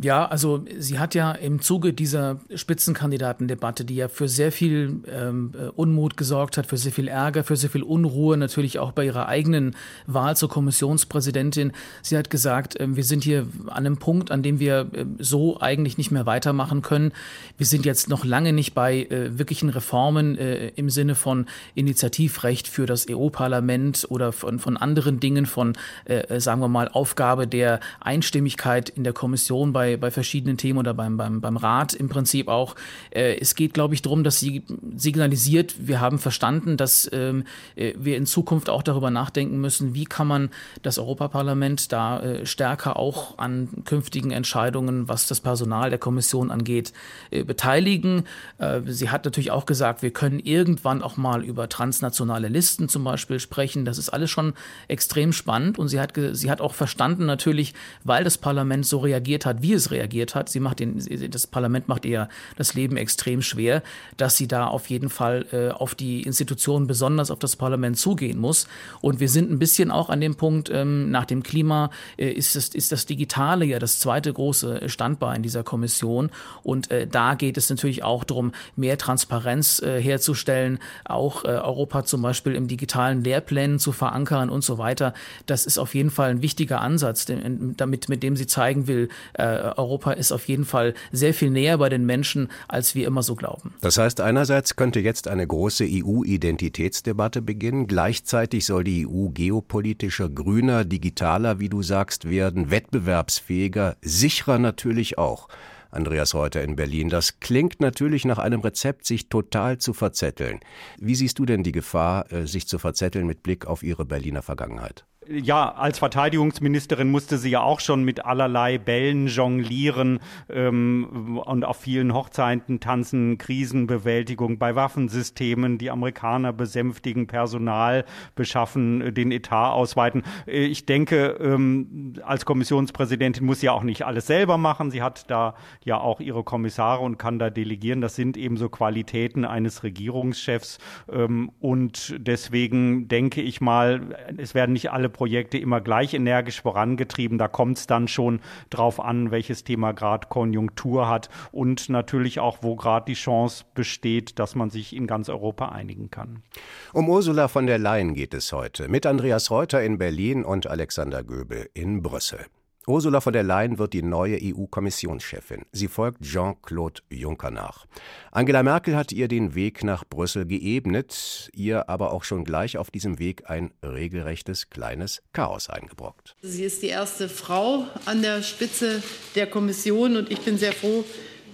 Ja, 0.00 0.26
also 0.26 0.64
sie 0.78 1.00
hat 1.00 1.16
ja 1.16 1.32
im 1.32 1.60
Zuge 1.60 1.92
dieser 1.92 2.38
Spitzenkandidatendebatte, 2.54 3.84
die 3.84 3.96
ja 3.96 4.06
für 4.06 4.28
sehr 4.28 4.52
viel 4.52 5.02
ähm, 5.12 5.50
äh, 5.58 5.70
Unmut 5.70 6.16
gesorgt 6.16 6.56
hat, 6.56 6.66
für 6.66 6.76
sehr 6.76 6.92
viel 6.92 7.08
Ärger, 7.08 7.42
für 7.42 7.56
sehr 7.56 7.68
viel 7.68 7.82
Unruhe, 7.82 8.36
natürlich 8.36 8.78
auch 8.78 8.92
bei 8.92 9.06
ihrer 9.06 9.26
eigenen 9.26 9.74
Wahl 10.06 10.36
zur 10.36 10.48
Kommissionspräsidentin. 10.48 11.72
Sie 12.00 12.16
hat 12.16 12.30
gesagt, 12.30 12.78
äh, 12.78 12.94
wir 12.94 13.02
sind 13.02 13.24
hier 13.24 13.48
an 13.66 13.86
einem 13.86 13.96
Punkt, 13.96 14.30
an 14.30 14.44
dem 14.44 14.60
wir 14.60 14.86
äh, 14.92 15.04
so 15.18 15.60
eigentlich 15.60 15.98
nicht 15.98 16.12
mehr 16.12 16.26
weitermachen 16.26 16.82
können. 16.82 17.10
Wir 17.56 17.66
sind 17.66 17.84
jetzt 17.84 18.08
noch 18.08 18.24
lange 18.24 18.52
nicht 18.52 18.74
bei 18.74 19.02
äh, 19.02 19.36
wirklichen 19.36 19.68
Reformen 19.68 20.38
äh, 20.38 20.68
im 20.76 20.90
Sinne 20.90 21.16
von 21.16 21.46
Initiativrecht 21.74 22.68
für 22.68 22.86
das 22.86 23.06
EU-Parlament 23.10 24.06
oder 24.10 24.30
von, 24.30 24.60
von 24.60 24.76
anderen 24.76 25.18
Dingen, 25.18 25.44
von, 25.44 25.76
äh, 26.04 26.38
sagen 26.38 26.60
wir 26.60 26.68
mal, 26.68 26.86
Aufgabe 26.86 27.48
der 27.48 27.80
Einstimmigkeit 27.98 28.90
in 28.90 29.02
der 29.02 29.12
Kommission 29.12 29.72
bei, 29.72 29.87
bei 29.96 30.10
verschiedenen 30.10 30.56
Themen 30.56 30.78
oder 30.78 30.94
beim, 30.94 31.16
beim, 31.16 31.40
beim 31.40 31.56
Rat 31.56 31.94
im 31.94 32.08
Prinzip 32.08 32.48
auch. 32.48 32.74
Äh, 33.10 33.38
es 33.40 33.54
geht, 33.54 33.74
glaube 33.74 33.94
ich, 33.94 34.02
darum, 34.02 34.24
dass 34.24 34.40
sie 34.40 34.62
signalisiert, 34.96 35.74
wir 35.78 36.00
haben 36.00 36.18
verstanden, 36.18 36.76
dass 36.76 37.08
ähm, 37.12 37.44
äh, 37.76 37.94
wir 37.96 38.16
in 38.16 38.26
Zukunft 38.26 38.68
auch 38.68 38.82
darüber 38.82 39.10
nachdenken 39.10 39.60
müssen, 39.60 39.94
wie 39.94 40.04
kann 40.04 40.26
man 40.26 40.50
das 40.82 40.98
Europaparlament 40.98 41.92
da 41.92 42.20
äh, 42.20 42.46
stärker 42.46 42.96
auch 42.96 43.38
an 43.38 43.68
künftigen 43.84 44.30
Entscheidungen, 44.30 45.08
was 45.08 45.26
das 45.26 45.40
Personal 45.40 45.90
der 45.90 45.98
Kommission 45.98 46.50
angeht, 46.50 46.92
äh, 47.30 47.44
beteiligen. 47.44 48.24
Äh, 48.58 48.80
sie 48.86 49.10
hat 49.10 49.24
natürlich 49.24 49.50
auch 49.50 49.66
gesagt, 49.66 50.02
wir 50.02 50.10
können 50.10 50.38
irgendwann 50.38 51.02
auch 51.02 51.16
mal 51.16 51.44
über 51.44 51.68
transnationale 51.68 52.48
Listen 52.48 52.88
zum 52.88 53.04
Beispiel 53.04 53.40
sprechen. 53.40 53.84
Das 53.84 53.98
ist 53.98 54.08
alles 54.08 54.30
schon 54.30 54.54
extrem 54.88 55.32
spannend 55.32 55.78
und 55.78 55.88
sie 55.88 56.00
hat, 56.00 56.14
sie 56.32 56.50
hat 56.50 56.60
auch 56.60 56.74
verstanden 56.74 57.26
natürlich, 57.26 57.74
weil 58.04 58.24
das 58.24 58.38
Parlament 58.38 58.86
so 58.86 58.98
reagiert 58.98 59.46
hat, 59.46 59.62
wie 59.62 59.67
wie 59.68 59.74
es 59.74 59.90
reagiert 59.90 60.34
hat. 60.34 60.48
Sie 60.48 60.60
macht 60.60 60.80
den, 60.80 60.98
das 61.30 61.46
Parlament 61.46 61.88
macht 61.88 62.06
ihr 62.06 62.28
das 62.56 62.72
Leben 62.72 62.96
extrem 62.96 63.42
schwer, 63.42 63.82
dass 64.16 64.36
sie 64.36 64.48
da 64.48 64.66
auf 64.66 64.88
jeden 64.88 65.10
Fall 65.10 65.44
äh, 65.52 65.68
auf 65.68 65.94
die 65.94 66.22
Institutionen, 66.22 66.86
besonders 66.86 67.30
auf 67.30 67.38
das 67.38 67.56
Parlament 67.56 67.98
zugehen 67.98 68.38
muss. 68.38 68.66
Und 69.02 69.20
wir 69.20 69.28
sind 69.28 69.50
ein 69.50 69.58
bisschen 69.58 69.90
auch 69.90 70.08
an 70.08 70.22
dem 70.22 70.36
Punkt, 70.36 70.70
ähm, 70.72 71.10
nach 71.10 71.26
dem 71.26 71.42
Klima 71.42 71.90
äh, 72.16 72.30
ist, 72.30 72.56
das, 72.56 72.68
ist 72.68 72.92
das 72.92 73.04
Digitale 73.04 73.66
ja 73.66 73.78
das 73.78 73.98
zweite 73.98 74.32
große 74.32 74.88
Standbein 74.88 75.42
dieser 75.42 75.62
Kommission. 75.62 76.30
Und 76.62 76.90
äh, 76.90 77.06
da 77.06 77.34
geht 77.34 77.58
es 77.58 77.68
natürlich 77.68 78.02
auch 78.02 78.24
darum, 78.24 78.52
mehr 78.74 78.96
Transparenz 78.96 79.82
äh, 79.82 80.00
herzustellen, 80.00 80.78
auch 81.04 81.44
äh, 81.44 81.48
Europa 81.48 82.04
zum 82.04 82.22
Beispiel 82.22 82.54
im 82.54 82.68
digitalen 82.68 83.22
Lehrplänen 83.22 83.78
zu 83.78 83.92
verankern 83.92 84.48
und 84.48 84.64
so 84.64 84.78
weiter. 84.78 85.12
Das 85.44 85.66
ist 85.66 85.76
auf 85.76 85.94
jeden 85.94 86.10
Fall 86.10 86.30
ein 86.30 86.40
wichtiger 86.42 86.80
Ansatz, 86.80 87.26
damit, 87.26 88.08
mit 88.08 88.22
dem 88.22 88.34
sie 88.34 88.46
zeigen 88.46 88.86
will, 88.86 89.10
äh, 89.34 89.57
Europa 89.58 90.12
ist 90.12 90.32
auf 90.32 90.48
jeden 90.48 90.64
Fall 90.64 90.94
sehr 91.12 91.34
viel 91.34 91.50
näher 91.50 91.78
bei 91.78 91.88
den 91.88 92.06
Menschen, 92.06 92.48
als 92.68 92.94
wir 92.94 93.06
immer 93.06 93.22
so 93.22 93.34
glauben. 93.34 93.74
Das 93.80 93.98
heißt, 93.98 94.20
einerseits 94.20 94.76
könnte 94.76 95.00
jetzt 95.00 95.28
eine 95.28 95.46
große 95.46 95.84
EU-Identitätsdebatte 95.88 97.42
beginnen. 97.42 97.86
Gleichzeitig 97.86 98.66
soll 98.66 98.84
die 98.84 99.06
EU 99.06 99.28
geopolitischer, 99.28 100.28
grüner, 100.28 100.84
digitaler, 100.84 101.60
wie 101.60 101.68
du 101.68 101.82
sagst, 101.82 102.28
werden, 102.28 102.70
wettbewerbsfähiger, 102.70 103.96
sicherer 104.02 104.58
natürlich 104.58 105.18
auch. 105.18 105.48
Andreas 105.90 106.34
Reuter 106.34 106.62
in 106.62 106.76
Berlin. 106.76 107.08
Das 107.08 107.40
klingt 107.40 107.80
natürlich 107.80 108.24
nach 108.24 108.38
einem 108.38 108.60
Rezept, 108.60 109.06
sich 109.06 109.28
total 109.28 109.78
zu 109.78 109.94
verzetteln. 109.94 110.60
Wie 110.98 111.14
siehst 111.14 111.38
du 111.38 111.46
denn 111.46 111.62
die 111.62 111.72
Gefahr, 111.72 112.30
äh, 112.32 112.46
sich 112.46 112.68
zu 112.68 112.78
verzetteln 112.78 113.26
mit 113.26 113.42
Blick 113.42 113.66
auf 113.66 113.82
Ihre 113.82 114.04
Berliner 114.04 114.42
Vergangenheit? 114.42 115.06
Ja, 115.30 115.74
als 115.74 115.98
Verteidigungsministerin 115.98 117.10
musste 117.10 117.36
sie 117.36 117.50
ja 117.50 117.60
auch 117.60 117.80
schon 117.80 118.02
mit 118.02 118.24
allerlei 118.24 118.78
Bällen 118.78 119.26
jonglieren 119.26 120.20
ähm, 120.48 121.38
und 121.44 121.64
auf 121.64 121.76
vielen 121.76 122.14
Hochzeiten 122.14 122.80
tanzen, 122.80 123.36
Krisenbewältigung 123.36 124.58
bei 124.58 124.74
Waffensystemen, 124.74 125.76
die 125.76 125.90
Amerikaner 125.90 126.52
besänftigen, 126.52 127.26
Personal 127.26 128.04
beschaffen, 128.36 129.14
den 129.14 129.30
Etat 129.30 129.72
ausweiten. 129.72 130.22
Äh, 130.46 130.64
ich 130.64 130.86
denke, 130.86 131.36
ähm, 131.40 132.14
als 132.22 132.46
Kommissionspräsidentin 132.46 133.44
muss 133.44 133.60
sie 133.60 133.66
ja 133.66 133.72
auch 133.72 133.82
nicht 133.82 134.06
alles 134.06 134.26
selber 134.26 134.56
machen. 134.56 134.90
Sie 134.90 135.02
hat 135.02 135.30
da 135.30 135.54
ja 135.84 135.98
auch 135.98 136.20
ihre 136.20 136.42
Kommissare 136.42 137.02
und 137.02 137.18
kann 137.18 137.38
da 137.38 137.50
delegieren. 137.50 138.00
Das 138.00 138.16
sind 138.16 138.38
eben 138.38 138.56
so 138.56 138.70
Qualitäten 138.70 139.44
eines 139.44 139.82
Regierungschefs. 139.82 140.78
Ähm, 141.12 141.50
und 141.60 142.14
deswegen 142.18 143.08
denke 143.08 143.42
ich 143.42 143.60
mal, 143.60 144.16
es 144.38 144.54
werden 144.54 144.72
nicht 144.72 144.90
alle 144.90 145.10
Projekte 145.18 145.58
immer 145.58 145.80
gleich 145.80 146.14
energisch 146.14 146.62
vorangetrieben. 146.62 147.38
Da 147.38 147.48
kommt 147.48 147.78
es 147.78 147.88
dann 147.88 148.06
schon 148.06 148.38
drauf 148.70 149.00
an, 149.00 149.32
welches 149.32 149.64
Thema 149.64 149.90
gerade 149.90 150.28
Konjunktur 150.28 151.08
hat 151.08 151.28
und 151.50 151.88
natürlich 151.88 152.38
auch, 152.38 152.58
wo 152.62 152.76
gerade 152.76 153.06
die 153.06 153.14
Chance 153.14 153.64
besteht, 153.74 154.38
dass 154.38 154.54
man 154.54 154.70
sich 154.70 154.94
in 154.94 155.08
ganz 155.08 155.28
Europa 155.28 155.70
einigen 155.70 156.12
kann. 156.12 156.44
Um 156.92 157.08
Ursula 157.08 157.48
von 157.48 157.66
der 157.66 157.78
Leyen 157.78 158.14
geht 158.14 158.32
es 158.32 158.52
heute 158.52 158.86
mit 158.88 159.06
Andreas 159.06 159.50
Reuter 159.50 159.82
in 159.82 159.98
Berlin 159.98 160.44
und 160.44 160.68
Alexander 160.68 161.24
Göbel 161.24 161.68
in 161.74 162.00
Brüssel. 162.00 162.46
Ursula 162.88 163.20
von 163.20 163.34
der 163.34 163.42
Leyen 163.42 163.78
wird 163.78 163.92
die 163.92 164.02
neue 164.02 164.38
EU-Kommissionschefin. 164.40 165.66
Sie 165.72 165.88
folgt 165.88 166.22
Jean-Claude 166.22 167.02
Juncker 167.10 167.50
nach. 167.50 167.84
Angela 168.32 168.62
Merkel 168.62 168.96
hat 168.96 169.12
ihr 169.12 169.28
den 169.28 169.54
Weg 169.54 169.84
nach 169.84 170.04
Brüssel 170.04 170.46
geebnet, 170.46 171.50
ihr 171.52 171.90
aber 171.90 172.12
auch 172.12 172.24
schon 172.24 172.44
gleich 172.44 172.78
auf 172.78 172.90
diesem 172.90 173.18
Weg 173.18 173.50
ein 173.50 173.72
regelrechtes 173.84 174.70
kleines 174.70 175.22
Chaos 175.34 175.68
eingebrockt. 175.68 176.34
Sie 176.40 176.64
ist 176.64 176.82
die 176.82 176.88
erste 176.88 177.28
Frau 177.28 177.84
an 178.06 178.22
der 178.22 178.42
Spitze 178.42 179.02
der 179.34 179.46
Kommission 179.46 180.16
und 180.16 180.30
ich 180.30 180.40
bin 180.40 180.56
sehr 180.56 180.72
froh, 180.72 181.04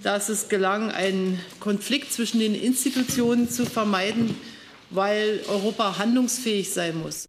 dass 0.03 0.29
es 0.29 0.47
gelang, 0.47 0.89
einen 0.89 1.41
Konflikt 1.59 2.13
zwischen 2.13 2.39
den 2.39 2.55
Institutionen 2.55 3.49
zu 3.49 3.65
vermeiden, 3.65 4.35
weil 4.89 5.41
Europa 5.49 5.97
handlungsfähig 5.97 6.71
sein 6.71 6.97
muss. 6.97 7.27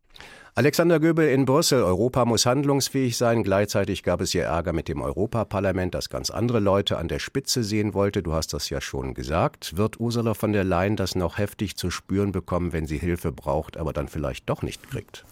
Alexander 0.58 1.00
Göbel 1.00 1.28
in 1.28 1.44
Brüssel. 1.44 1.82
Europa 1.82 2.24
muss 2.24 2.46
handlungsfähig 2.46 3.18
sein. 3.18 3.42
Gleichzeitig 3.42 4.02
gab 4.02 4.22
es 4.22 4.32
hier 4.32 4.44
Ärger 4.44 4.72
mit 4.72 4.88
dem 4.88 5.02
Europaparlament, 5.02 5.94
das 5.94 6.08
ganz 6.08 6.30
andere 6.30 6.60
Leute 6.60 6.96
an 6.96 7.08
der 7.08 7.18
Spitze 7.18 7.62
sehen 7.62 7.92
wollte. 7.92 8.22
Du 8.22 8.32
hast 8.32 8.54
das 8.54 8.70
ja 8.70 8.80
schon 8.80 9.12
gesagt. 9.12 9.76
Wird 9.76 10.00
Ursula 10.00 10.32
von 10.32 10.54
der 10.54 10.64
Leyen 10.64 10.96
das 10.96 11.14
noch 11.14 11.36
heftig 11.36 11.76
zu 11.76 11.90
spüren 11.90 12.32
bekommen, 12.32 12.72
wenn 12.72 12.86
sie 12.86 12.96
Hilfe 12.96 13.32
braucht, 13.32 13.76
aber 13.76 13.92
dann 13.92 14.08
vielleicht 14.08 14.48
doch 14.48 14.62
nicht 14.62 14.88
kriegt? 14.88 15.26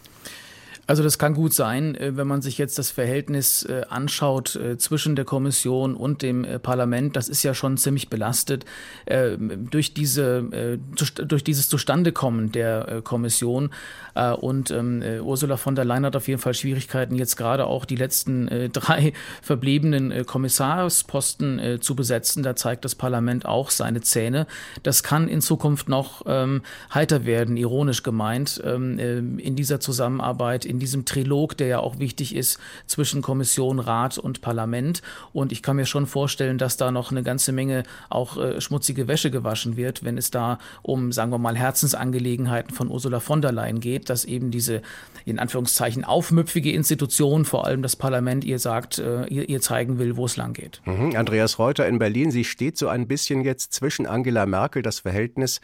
Also 0.87 1.01
das 1.01 1.17
kann 1.17 1.33
gut 1.33 1.53
sein, 1.53 1.95
äh, 1.95 2.15
wenn 2.15 2.27
man 2.27 2.41
sich 2.41 2.57
jetzt 2.57 2.77
das 2.77 2.91
Verhältnis 2.91 3.63
äh, 3.63 3.81
anschaut 3.89 4.55
äh, 4.55 4.77
zwischen 4.77 5.15
der 5.15 5.25
Kommission 5.25 5.95
und 5.95 6.21
dem 6.21 6.45
Parlament. 6.61 7.15
Das 7.15 7.27
ist 7.27 7.41
ja 7.43 7.53
schon 7.53 7.77
ziemlich 7.77 8.09
belastet 8.09 8.65
durch 9.05 9.93
diese 9.93 10.79
durch 10.95 11.43
dieses 11.43 11.69
Zustandekommen 11.69 12.51
der 12.51 13.01
Kommission. 13.03 13.71
Und 14.15 14.71
ähm, 14.71 15.03
Ursula 15.23 15.57
von 15.57 15.75
der 15.75 15.85
Leyen 15.85 16.05
hat 16.05 16.15
auf 16.15 16.27
jeden 16.27 16.41
Fall 16.41 16.53
Schwierigkeiten, 16.53 17.15
jetzt 17.15 17.35
gerade 17.35 17.67
auch 17.67 17.85
die 17.85 17.95
letzten 17.95 18.69
drei 18.73 19.13
verbliebenen 19.41 20.25
Kommissarsposten 20.25 21.79
zu 21.81 21.95
besetzen. 21.95 22.43
Da 22.43 22.55
zeigt 22.55 22.85
das 22.85 22.95
Parlament 22.95 23.45
auch 23.45 23.69
seine 23.69 24.01
Zähne. 24.01 24.47
Das 24.83 25.03
kann 25.03 25.27
in 25.27 25.41
Zukunft 25.41 25.89
noch 25.89 26.23
ähm, 26.25 26.61
heiter 26.93 27.25
werden, 27.25 27.57
ironisch 27.57 28.03
gemeint, 28.03 28.61
ähm, 28.63 29.39
in 29.39 29.55
dieser 29.55 29.79
Zusammenarbeit 29.79 30.65
in 30.65 30.79
diesem 30.79 31.05
Trilog, 31.05 31.57
der 31.57 31.67
ja 31.67 31.79
auch 31.79 31.99
wichtig 31.99 32.35
ist 32.35 32.59
zwischen 32.85 33.21
Kommission, 33.21 33.79
Rat 33.79 34.17
und 34.17 34.41
Parlament. 34.41 35.01
Und 35.33 35.51
ich 35.51 35.61
kann 35.61 35.75
mir 35.75 35.85
schon 35.85 36.07
vorstellen, 36.07 36.57
dass 36.57 36.77
da 36.77 36.91
noch 36.91 37.11
eine 37.11 37.23
ganze 37.23 37.51
Menge 37.51 37.83
auch 38.09 38.37
äh, 38.37 38.61
schmutzige 38.61 39.07
Wäsche 39.07 39.31
gewaschen 39.31 39.77
wird, 39.77 40.03
wenn 40.03 40.17
es 40.17 40.31
da 40.31 40.59
um, 40.81 41.11
sagen 41.11 41.31
wir 41.31 41.37
mal, 41.37 41.55
Herzensangelegenheiten 41.55 42.73
von 42.73 42.89
Ursula 42.89 43.19
von 43.19 43.41
der 43.41 43.51
Leyen 43.51 43.79
geht, 43.79 44.04
dass 44.09 44.25
eben 44.25 44.51
diese 44.51 44.81
in 45.25 45.39
Anführungszeichen 45.39 46.03
aufmüpfige 46.03 46.71
Institution, 46.71 47.45
vor 47.45 47.65
allem 47.65 47.81
das 47.81 47.95
Parlament, 47.95 48.43
ihr 48.43 48.59
sagt, 48.59 48.99
äh, 48.99 49.25
ihr, 49.25 49.49
ihr 49.49 49.61
zeigen 49.61 49.97
will, 49.99 50.17
wo 50.17 50.25
es 50.25 50.37
lang 50.37 50.53
geht. 50.53 50.81
Mhm. 50.85 51.15
Andreas 51.15 51.59
Reuter 51.59 51.87
in 51.87 51.99
Berlin, 51.99 52.31
sie 52.31 52.43
steht 52.43 52.77
so 52.77 52.87
ein 52.87 53.07
bisschen 53.07 53.43
jetzt 53.43 53.73
zwischen 53.73 54.05
Angela 54.05 54.45
Merkel, 54.45 54.81
das 54.81 54.99
Verhältnis 54.99 55.61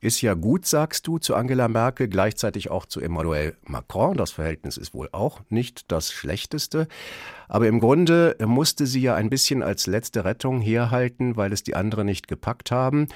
ist 0.00 0.22
ja 0.22 0.34
gut, 0.34 0.66
sagst 0.66 1.06
du, 1.06 1.18
zu 1.18 1.34
Angela 1.34 1.68
Merkel, 1.68 2.08
gleichzeitig 2.08 2.70
auch 2.70 2.86
zu 2.86 3.00
Emmanuel 3.00 3.54
Macron. 3.66 4.16
Das 4.16 4.30
Verhältnis 4.30 4.78
ist 4.78 4.94
wohl 4.94 5.10
auch 5.12 5.40
nicht 5.50 5.92
das 5.92 6.10
schlechteste. 6.10 6.88
Aber 7.48 7.68
im 7.68 7.80
Grunde 7.80 8.36
musste 8.44 8.86
sie 8.86 9.02
ja 9.02 9.14
ein 9.14 9.28
bisschen 9.28 9.62
als 9.62 9.86
letzte 9.86 10.24
Rettung 10.24 10.62
herhalten, 10.62 11.36
weil 11.36 11.52
es 11.52 11.62
die 11.62 11.76
anderen 11.76 12.06
nicht 12.06 12.28
gepackt 12.28 12.70
haben. 12.70 13.08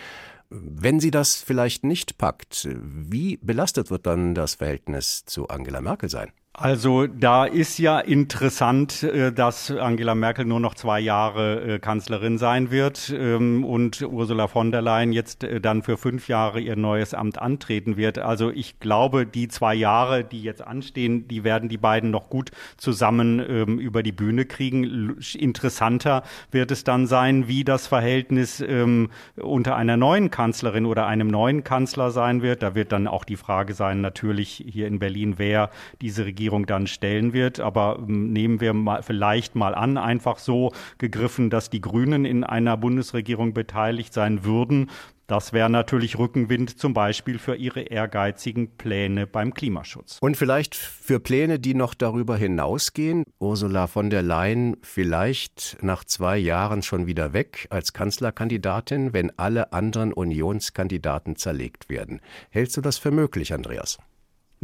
Wenn 0.56 1.00
sie 1.00 1.10
das 1.10 1.42
vielleicht 1.42 1.82
nicht 1.82 2.16
packt, 2.16 2.68
wie 2.70 3.38
belastet 3.38 3.90
wird 3.90 4.06
dann 4.06 4.36
das 4.36 4.54
Verhältnis 4.54 5.24
zu 5.24 5.48
Angela 5.48 5.80
Merkel 5.80 6.08
sein? 6.08 6.32
Also 6.56 7.08
da 7.08 7.46
ist 7.46 7.78
ja 7.78 7.98
interessant, 7.98 9.02
äh, 9.02 9.32
dass 9.32 9.72
Angela 9.72 10.14
Merkel 10.14 10.44
nur 10.44 10.60
noch 10.60 10.76
zwei 10.76 11.00
Jahre 11.00 11.74
äh, 11.74 11.78
Kanzlerin 11.80 12.38
sein 12.38 12.70
wird 12.70 13.12
ähm, 13.12 13.64
und 13.64 14.02
Ursula 14.02 14.46
von 14.46 14.70
der 14.70 14.80
Leyen 14.80 15.12
jetzt 15.12 15.42
äh, 15.42 15.60
dann 15.60 15.82
für 15.82 15.96
fünf 15.96 16.28
Jahre 16.28 16.60
ihr 16.60 16.76
neues 16.76 17.12
Amt 17.12 17.42
antreten 17.42 17.96
wird. 17.96 18.20
Also 18.20 18.52
ich 18.52 18.78
glaube, 18.78 19.26
die 19.26 19.48
zwei 19.48 19.74
Jahre, 19.74 20.22
die 20.22 20.42
jetzt 20.42 20.64
anstehen, 20.64 21.26
die 21.26 21.42
werden 21.42 21.68
die 21.68 21.76
beiden 21.76 22.12
noch 22.12 22.30
gut 22.30 22.52
zusammen 22.76 23.40
ähm, 23.40 23.80
über 23.80 24.04
die 24.04 24.12
Bühne 24.12 24.44
kriegen. 24.44 25.16
Interessanter 25.36 26.22
wird 26.52 26.70
es 26.70 26.84
dann 26.84 27.08
sein, 27.08 27.48
wie 27.48 27.64
das 27.64 27.88
Verhältnis 27.88 28.60
ähm, 28.60 29.10
unter 29.34 29.74
einer 29.74 29.96
neuen 29.96 30.30
Kanzlerin 30.30 30.86
oder 30.86 31.08
einem 31.08 31.26
neuen 31.26 31.64
Kanzler 31.64 32.12
sein 32.12 32.42
wird. 32.42 32.62
Da 32.62 32.76
wird 32.76 32.92
dann 32.92 33.08
auch 33.08 33.24
die 33.24 33.36
Frage 33.36 33.74
sein, 33.74 34.00
natürlich 34.00 34.64
hier 34.64 34.86
in 34.86 35.00
Berlin, 35.00 35.34
wer 35.38 35.70
diese 36.00 36.24
Regierung 36.24 36.43
Regierung 36.44 36.66
dann 36.66 36.86
stellen 36.86 37.32
wird. 37.32 37.58
Aber 37.58 37.98
ähm, 38.06 38.32
nehmen 38.32 38.60
wir 38.60 38.74
mal, 38.74 39.02
vielleicht 39.02 39.54
mal 39.54 39.74
an, 39.74 39.96
einfach 39.96 40.38
so 40.38 40.72
gegriffen, 40.98 41.48
dass 41.48 41.70
die 41.70 41.80
Grünen 41.80 42.26
in 42.26 42.44
einer 42.44 42.76
Bundesregierung 42.76 43.54
beteiligt 43.54 44.12
sein 44.12 44.44
würden. 44.44 44.90
Das 45.26 45.54
wäre 45.54 45.70
natürlich 45.70 46.18
Rückenwind 46.18 46.78
zum 46.78 46.92
Beispiel 46.92 47.38
für 47.38 47.54
ihre 47.54 47.80
ehrgeizigen 47.80 48.76
Pläne 48.76 49.26
beim 49.26 49.54
Klimaschutz. 49.54 50.18
Und 50.20 50.36
vielleicht 50.36 50.74
für 50.74 51.18
Pläne, 51.18 51.58
die 51.58 51.72
noch 51.72 51.94
darüber 51.94 52.36
hinausgehen. 52.36 53.24
Ursula 53.38 53.86
von 53.86 54.10
der 54.10 54.20
Leyen 54.20 54.76
vielleicht 54.82 55.78
nach 55.80 56.04
zwei 56.04 56.36
Jahren 56.36 56.82
schon 56.82 57.06
wieder 57.06 57.32
weg 57.32 57.68
als 57.70 57.94
Kanzlerkandidatin, 57.94 59.14
wenn 59.14 59.32
alle 59.38 59.72
anderen 59.72 60.12
Unionskandidaten 60.12 61.36
zerlegt 61.36 61.88
werden. 61.88 62.20
Hältst 62.50 62.76
du 62.76 62.82
das 62.82 62.98
für 62.98 63.10
möglich, 63.10 63.54
Andreas? 63.54 63.98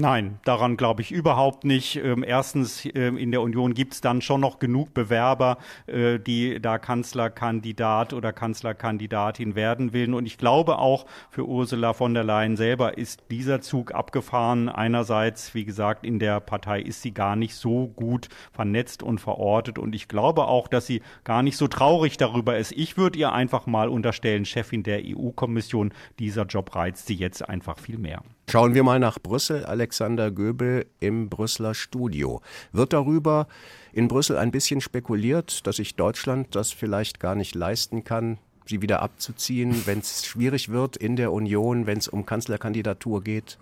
Nein, 0.01 0.39
daran 0.47 0.79
glaube 0.79 1.03
ich 1.03 1.13
überhaupt 1.13 1.65
nicht. 1.65 1.97
Ähm, 1.97 2.25
erstens, 2.27 2.89
ähm, 2.95 3.19
in 3.19 3.33
der 3.33 3.43
Union 3.43 3.75
gibt 3.75 3.93
es 3.93 4.01
dann 4.01 4.23
schon 4.23 4.41
noch 4.41 4.59
genug 4.59 4.95
Bewerber, 4.95 5.59
äh, 5.87 6.19
die 6.19 6.59
da 6.59 6.79
Kanzlerkandidat 6.79 8.15
oder 8.15 8.33
Kanzlerkandidatin 8.33 9.57
werden 9.57 9.93
will. 9.93 10.15
Und 10.15 10.25
ich 10.25 10.39
glaube 10.39 10.79
auch 10.79 11.05
für 11.29 11.47
Ursula 11.47 11.93
von 11.93 12.15
der 12.15 12.25
Leyen 12.25 12.57
selber 12.57 12.97
ist 12.97 13.25
dieser 13.31 13.61
Zug 13.61 13.93
abgefahren. 13.93 14.71
Einerseits, 14.71 15.55
wie 15.55 15.67
gesagt, 15.67 16.07
in 16.07 16.19
der 16.19 16.41
Partei 16.41 16.81
ist 16.81 17.03
sie 17.03 17.13
gar 17.13 17.37
nicht 17.37 17.55
so 17.55 17.89
gut 17.89 18.31
vernetzt 18.53 19.03
und 19.03 19.21
verortet. 19.21 19.79
Und 19.79 19.95
ich 19.95 20.09
glaube 20.09 20.47
auch, 20.47 20.67
dass 20.67 20.87
sie 20.87 21.03
gar 21.25 21.43
nicht 21.43 21.59
so 21.59 21.69
traurig 21.69 22.17
darüber 22.17 22.57
ist. 22.57 22.73
Ich 22.73 22.97
würde 22.97 23.19
ihr 23.19 23.33
einfach 23.33 23.67
mal 23.67 23.91
unterstellen, 23.91 24.47
Chefin 24.47 24.83
der 24.83 25.03
EU-Kommission, 25.05 25.93
dieser 26.19 26.47
Job 26.47 26.75
reizt 26.75 27.07
sie 27.07 27.17
jetzt 27.17 27.47
einfach 27.47 27.79
viel 27.79 27.99
mehr. 27.99 28.23
Schauen 28.51 28.75
wir 28.75 28.83
mal 28.83 28.99
nach 28.99 29.21
Brüssel. 29.21 29.65
Alexander 29.65 30.33
Göbel 30.33 30.85
im 30.99 31.29
Brüsseler 31.29 31.73
Studio. 31.73 32.41
Wird 32.73 32.93
darüber 32.93 33.47
in 33.93 34.09
Brüssel 34.09 34.37
ein 34.37 34.51
bisschen 34.51 34.81
spekuliert, 34.81 35.69
dass 35.69 35.77
sich 35.77 35.95
Deutschland 35.95 36.57
das 36.57 36.73
vielleicht 36.73 37.21
gar 37.21 37.37
nicht 37.37 37.55
leisten 37.55 38.03
kann, 38.03 38.39
sie 38.67 38.83
wieder 38.83 39.03
abzuziehen, 39.03 39.87
wenn 39.87 40.01
es 40.01 40.27
schwierig 40.27 40.69
wird 40.69 40.97
in 40.97 41.15
der 41.15 41.31
Union, 41.31 41.87
wenn 41.87 41.99
es 41.99 42.09
um 42.09 42.27
Kanzlerkandidatur 42.27 43.23
geht? 43.23 43.57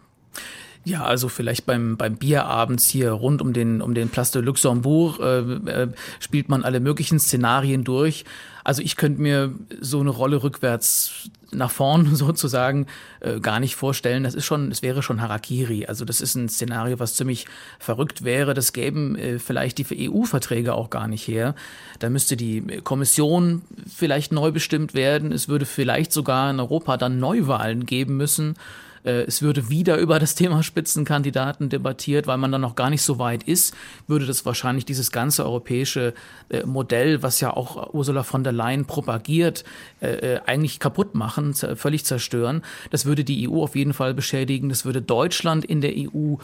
Ja, 0.84 1.04
also 1.04 1.28
vielleicht 1.28 1.66
beim, 1.66 1.96
beim 1.96 2.16
Bier 2.16 2.46
abends 2.46 2.88
hier 2.88 3.10
rund 3.12 3.42
um 3.42 3.52
den, 3.52 3.82
um 3.82 3.94
den 3.94 4.08
Place 4.08 4.30
de 4.30 4.42
Luxembourg 4.42 5.18
äh, 5.20 5.38
äh, 5.40 5.88
spielt 6.20 6.48
man 6.48 6.64
alle 6.64 6.80
möglichen 6.80 7.18
Szenarien 7.18 7.84
durch. 7.84 8.24
Also 8.64 8.82
ich 8.82 8.96
könnte 8.96 9.20
mir 9.20 9.52
so 9.80 10.00
eine 10.00 10.10
Rolle 10.10 10.42
rückwärts 10.42 11.30
nach 11.50 11.70
vorn 11.70 12.14
sozusagen 12.14 12.86
äh, 13.20 13.40
gar 13.40 13.60
nicht 13.60 13.76
vorstellen. 13.76 14.24
Das 14.24 14.34
ist 14.34 14.44
schon, 14.44 14.70
es 14.70 14.82
wäre 14.82 15.02
schon 15.02 15.20
Harakiri. 15.20 15.86
Also 15.86 16.04
das 16.04 16.20
ist 16.20 16.34
ein 16.34 16.48
Szenario, 16.48 16.98
was 16.98 17.14
ziemlich 17.14 17.46
verrückt 17.78 18.24
wäre. 18.24 18.54
Das 18.54 18.72
gäben 18.72 19.16
äh, 19.16 19.38
vielleicht 19.38 19.78
die 19.78 20.10
EU-Verträge 20.10 20.74
auch 20.74 20.90
gar 20.90 21.08
nicht 21.08 21.26
her. 21.26 21.54
Da 21.98 22.10
müsste 22.10 22.36
die 22.36 22.80
Kommission 22.84 23.62
vielleicht 23.94 24.32
neu 24.32 24.52
bestimmt 24.52 24.94
werden. 24.94 25.32
Es 25.32 25.48
würde 25.48 25.66
vielleicht 25.66 26.12
sogar 26.12 26.50
in 26.50 26.60
Europa 26.60 26.96
dann 26.96 27.18
Neuwahlen 27.18 27.86
geben 27.86 28.16
müssen. 28.16 28.54
Äh, 29.04 29.22
es 29.22 29.42
würde 29.42 29.70
wieder 29.70 29.96
über 29.98 30.18
das 30.18 30.34
Thema 30.34 30.62
Spitzenkandidaten 30.62 31.68
debattiert, 31.68 32.26
weil 32.26 32.38
man 32.38 32.52
dann 32.52 32.60
noch 32.60 32.76
gar 32.76 32.90
nicht 32.90 33.02
so 33.02 33.18
weit 33.18 33.42
ist, 33.42 33.74
würde 34.06 34.26
das 34.26 34.44
wahrscheinlich 34.46 34.84
dieses 34.84 35.12
ganze 35.12 35.44
europäische 35.44 36.14
äh, 36.48 36.64
Modell, 36.64 37.22
was 37.22 37.40
ja 37.40 37.56
auch 37.56 37.92
Ursula 37.94 38.22
von 38.22 38.44
der 38.44 38.52
Leyen 38.52 38.84
propagiert, 38.86 39.64
äh, 40.00 40.40
eigentlich 40.46 40.80
kaputt 40.80 41.14
machen, 41.14 41.54
völlig 41.54 42.04
zerstören. 42.04 42.62
Das 42.90 43.06
würde 43.06 43.24
die 43.24 43.48
EU 43.48 43.62
auf 43.62 43.76
jeden 43.76 43.92
Fall 43.92 44.14
beschädigen. 44.14 44.68
Das 44.68 44.84
würde 44.84 45.02
Deutschland 45.02 45.64
in 45.64 45.80
der 45.80 45.92
EU 45.96 46.36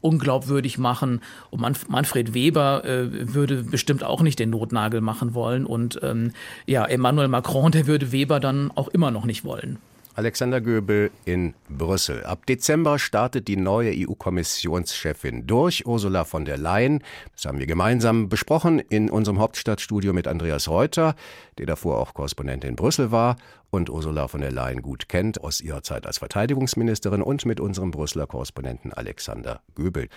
unglaubwürdig 0.00 0.78
machen. 0.78 1.20
Und 1.50 1.88
Manfred 1.88 2.34
Weber 2.34 2.84
äh, 2.84 3.34
würde 3.34 3.64
bestimmt 3.64 4.04
auch 4.04 4.22
nicht 4.22 4.38
den 4.38 4.50
Notnagel 4.50 5.00
machen 5.00 5.34
wollen. 5.34 5.66
Und 5.66 6.00
ähm, 6.02 6.32
ja, 6.66 6.84
Emmanuel 6.84 7.28
Macron, 7.28 7.72
der 7.72 7.86
würde 7.86 8.12
Weber 8.12 8.40
dann 8.40 8.70
auch 8.74 8.88
immer 8.88 9.10
noch 9.10 9.24
nicht 9.24 9.44
wollen. 9.44 9.78
Alexander 10.16 10.62
Göbel 10.62 11.10
in 11.26 11.52
Brüssel. 11.68 12.24
Ab 12.24 12.46
Dezember 12.46 12.98
startet 12.98 13.48
die 13.48 13.58
neue 13.58 13.92
EU-Kommissionschefin 13.94 15.46
durch, 15.46 15.86
Ursula 15.86 16.24
von 16.24 16.46
der 16.46 16.56
Leyen. 16.56 17.02
Das 17.34 17.44
haben 17.44 17.58
wir 17.58 17.66
gemeinsam 17.66 18.30
besprochen 18.30 18.78
in 18.78 19.10
unserem 19.10 19.38
Hauptstadtstudio 19.38 20.14
mit 20.14 20.26
Andreas 20.26 20.68
Reuter, 20.68 21.16
der 21.58 21.66
davor 21.66 21.98
auch 21.98 22.14
Korrespondent 22.14 22.64
in 22.64 22.76
Brüssel 22.76 23.12
war 23.12 23.36
und 23.68 23.90
Ursula 23.90 24.26
von 24.26 24.40
der 24.40 24.52
Leyen 24.52 24.80
gut 24.80 25.10
kennt 25.10 25.44
aus 25.44 25.60
ihrer 25.60 25.82
Zeit 25.82 26.06
als 26.06 26.16
Verteidigungsministerin 26.16 27.20
und 27.20 27.44
mit 27.44 27.60
unserem 27.60 27.90
Brüsseler 27.90 28.26
Korrespondenten 28.26 28.94
Alexander 28.94 29.60
Göbel. 29.74 30.08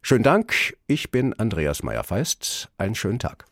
Schönen 0.00 0.24
Dank. 0.24 0.76
Ich 0.86 1.10
bin 1.10 1.34
Andreas 1.34 1.82
Meyer-Feist. 1.82 2.70
Einen 2.78 2.94
schönen 2.94 3.18
Tag. 3.18 3.46